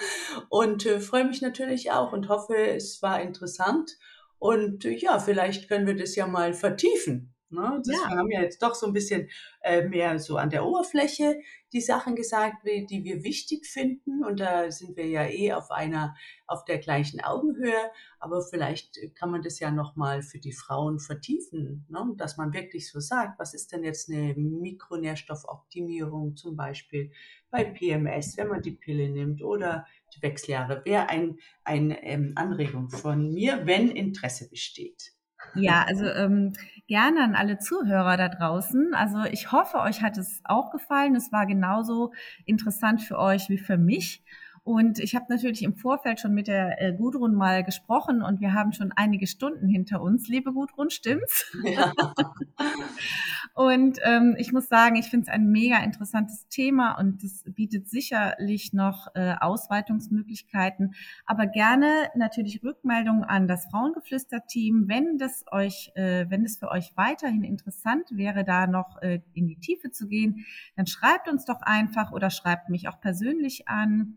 und 0.48 0.86
äh, 0.86 0.98
freue 0.98 1.24
mich 1.24 1.40
natürlich 1.40 1.92
auch 1.92 2.12
und 2.12 2.28
hoffe, 2.28 2.56
es 2.56 3.00
war 3.00 3.22
interessant. 3.22 3.96
Und 4.40 4.84
äh, 4.84 4.90
ja, 4.90 5.20
vielleicht 5.20 5.68
können 5.68 5.86
wir 5.86 5.96
das 5.96 6.16
ja 6.16 6.26
mal 6.26 6.52
vertiefen. 6.52 7.32
Ne? 7.50 7.80
Das, 7.84 7.94
ja. 7.94 8.10
Wir 8.10 8.16
haben 8.16 8.30
ja 8.30 8.42
jetzt 8.42 8.62
doch 8.62 8.74
so 8.74 8.86
ein 8.86 8.92
bisschen 8.92 9.28
äh, 9.62 9.82
mehr 9.82 10.18
so 10.18 10.36
an 10.36 10.50
der 10.50 10.64
Oberfläche 10.64 11.40
die 11.72 11.80
Sachen 11.80 12.16
gesagt, 12.16 12.64
die 12.64 13.04
wir 13.04 13.22
wichtig 13.22 13.66
finden. 13.66 14.24
Und 14.24 14.40
da 14.40 14.70
sind 14.70 14.96
wir 14.96 15.06
ja 15.06 15.26
eh 15.26 15.52
auf 15.52 15.70
einer, 15.70 16.16
auf 16.46 16.64
der 16.64 16.78
gleichen 16.78 17.20
Augenhöhe. 17.20 17.90
Aber 18.18 18.42
vielleicht 18.42 18.98
kann 19.14 19.30
man 19.30 19.42
das 19.42 19.60
ja 19.60 19.70
nochmal 19.70 20.22
für 20.22 20.38
die 20.38 20.52
Frauen 20.52 20.98
vertiefen, 20.98 21.86
ne? 21.88 22.12
dass 22.16 22.36
man 22.36 22.52
wirklich 22.52 22.90
so 22.90 23.00
sagt, 23.00 23.38
was 23.38 23.54
ist 23.54 23.72
denn 23.72 23.84
jetzt 23.84 24.10
eine 24.10 24.34
Mikronährstoffoptimierung 24.34 26.36
zum 26.36 26.56
Beispiel 26.56 27.12
bei 27.50 27.64
PMS, 27.64 28.36
wenn 28.36 28.48
man 28.48 28.62
die 28.62 28.72
Pille 28.72 29.08
nimmt 29.08 29.42
oder 29.42 29.86
die 30.16 30.22
Wechseljahre. 30.22 30.82
Wäre 30.84 31.08
ein, 31.08 31.38
eine 31.64 32.02
ähm, 32.04 32.32
Anregung 32.34 32.90
von 32.90 33.32
mir, 33.32 33.66
wenn 33.66 33.90
Interesse 33.90 34.48
besteht. 34.48 35.12
Ja, 35.54 35.84
also 35.86 36.04
ähm, 36.04 36.52
gerne 36.90 37.22
an 37.22 37.36
alle 37.36 37.56
Zuhörer 37.56 38.16
da 38.16 38.28
draußen. 38.28 38.94
Also 38.94 39.22
ich 39.30 39.52
hoffe, 39.52 39.78
euch 39.78 40.02
hat 40.02 40.18
es 40.18 40.40
auch 40.42 40.72
gefallen. 40.72 41.14
Es 41.14 41.30
war 41.30 41.46
genauso 41.46 42.12
interessant 42.46 43.00
für 43.00 43.16
euch 43.16 43.48
wie 43.48 43.58
für 43.58 43.78
mich. 43.78 44.24
Und 44.64 44.98
ich 44.98 45.14
habe 45.14 45.26
natürlich 45.28 45.62
im 45.62 45.76
Vorfeld 45.76 46.18
schon 46.18 46.34
mit 46.34 46.48
der 46.48 46.82
äh, 46.82 46.92
Gudrun 46.92 47.34
mal 47.34 47.62
gesprochen 47.62 48.22
und 48.22 48.40
wir 48.40 48.54
haben 48.54 48.72
schon 48.72 48.92
einige 48.94 49.28
Stunden 49.28 49.68
hinter 49.68 50.02
uns. 50.02 50.26
Liebe 50.26 50.52
Gudrun, 50.52 50.90
stimmt's? 50.90 51.56
Ja. 51.62 51.92
und 53.60 53.98
ähm, 54.04 54.36
ich 54.38 54.54
muss 54.54 54.70
sagen, 54.70 54.96
ich 54.96 55.10
finde 55.10 55.24
es 55.24 55.28
ein 55.28 55.50
mega 55.50 55.84
interessantes 55.84 56.48
Thema 56.48 56.98
und 56.98 57.22
es 57.22 57.44
bietet 57.44 57.90
sicherlich 57.90 58.72
noch 58.72 59.08
äh, 59.14 59.34
Ausweitungsmöglichkeiten. 59.38 60.94
Aber 61.26 61.46
gerne 61.46 62.08
natürlich 62.14 62.64
Rückmeldungen 62.64 63.22
an 63.22 63.48
das 63.48 63.66
Frauengeflüster-Team, 63.66 64.88
wenn 64.88 65.18
das 65.18 65.44
euch, 65.52 65.92
äh, 65.94 66.24
wenn 66.30 66.42
es 66.42 66.56
für 66.56 66.70
euch 66.70 66.92
weiterhin 66.96 67.44
interessant 67.44 68.06
wäre, 68.12 68.44
da 68.44 68.66
noch 68.66 68.96
äh, 69.02 69.20
in 69.34 69.46
die 69.46 69.60
Tiefe 69.60 69.90
zu 69.90 70.08
gehen, 70.08 70.46
dann 70.76 70.86
schreibt 70.86 71.28
uns 71.28 71.44
doch 71.44 71.60
einfach 71.60 72.12
oder 72.12 72.30
schreibt 72.30 72.70
mich 72.70 72.88
auch 72.88 72.98
persönlich 72.98 73.68
an. 73.68 74.16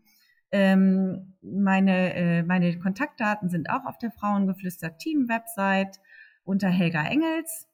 Ähm, 0.52 1.34
meine, 1.42 2.14
äh, 2.14 2.42
meine 2.44 2.78
Kontaktdaten 2.78 3.50
sind 3.50 3.68
auch 3.68 3.84
auf 3.84 3.98
der 3.98 4.10
Frauengeflüster 4.10 4.96
Team 4.96 5.28
Website 5.28 6.00
unter 6.44 6.70
Helga 6.70 7.04
Engels. 7.04 7.68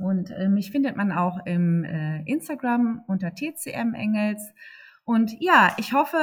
Und 0.00 0.30
äh, 0.30 0.48
mich 0.48 0.70
findet 0.70 0.96
man 0.96 1.12
auch 1.12 1.38
im 1.44 1.84
äh, 1.84 2.22
Instagram 2.24 3.04
unter 3.06 3.34
TCM 3.34 3.94
Engels. 3.94 4.42
Und 5.04 5.32
ja, 5.40 5.74
ich 5.78 5.92
hoffe, 5.92 6.18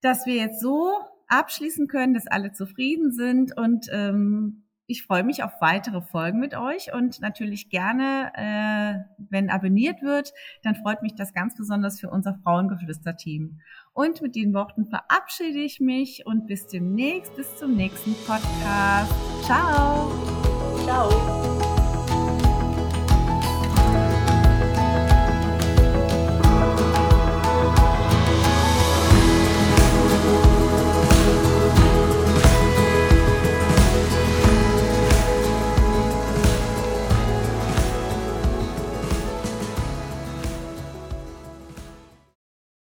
dass 0.00 0.26
wir 0.26 0.34
jetzt 0.34 0.60
so 0.60 0.92
abschließen 1.28 1.88
können, 1.88 2.14
dass 2.14 2.26
alle 2.26 2.52
zufrieden 2.52 3.12
sind 3.12 3.56
und 3.56 3.86
ähm, 3.92 4.64
ich 4.90 5.04
freue 5.04 5.22
mich 5.22 5.42
auf 5.42 5.52
weitere 5.60 6.00
Folgen 6.00 6.40
mit 6.40 6.56
euch 6.56 6.94
und 6.94 7.20
natürlich 7.20 7.68
gerne, 7.68 8.32
äh, 8.34 9.14
wenn 9.28 9.50
abonniert 9.50 10.02
wird, 10.02 10.32
dann 10.62 10.76
freut 10.76 11.02
mich 11.02 11.14
das 11.14 11.34
ganz 11.34 11.54
besonders 11.56 12.00
für 12.00 12.08
unser 12.08 12.38
Frauengeflüster-Team. 12.42 13.60
Und 13.92 14.22
mit 14.22 14.34
den 14.34 14.54
Worten 14.54 14.86
verabschiede 14.86 15.58
ich 15.58 15.78
mich 15.78 16.24
und 16.24 16.46
bis 16.46 16.68
demnächst, 16.68 17.36
bis 17.36 17.54
zum 17.58 17.76
nächsten 17.76 18.14
Podcast. 18.26 19.12
Ciao. 19.44 20.10
Ciao. 20.84 21.57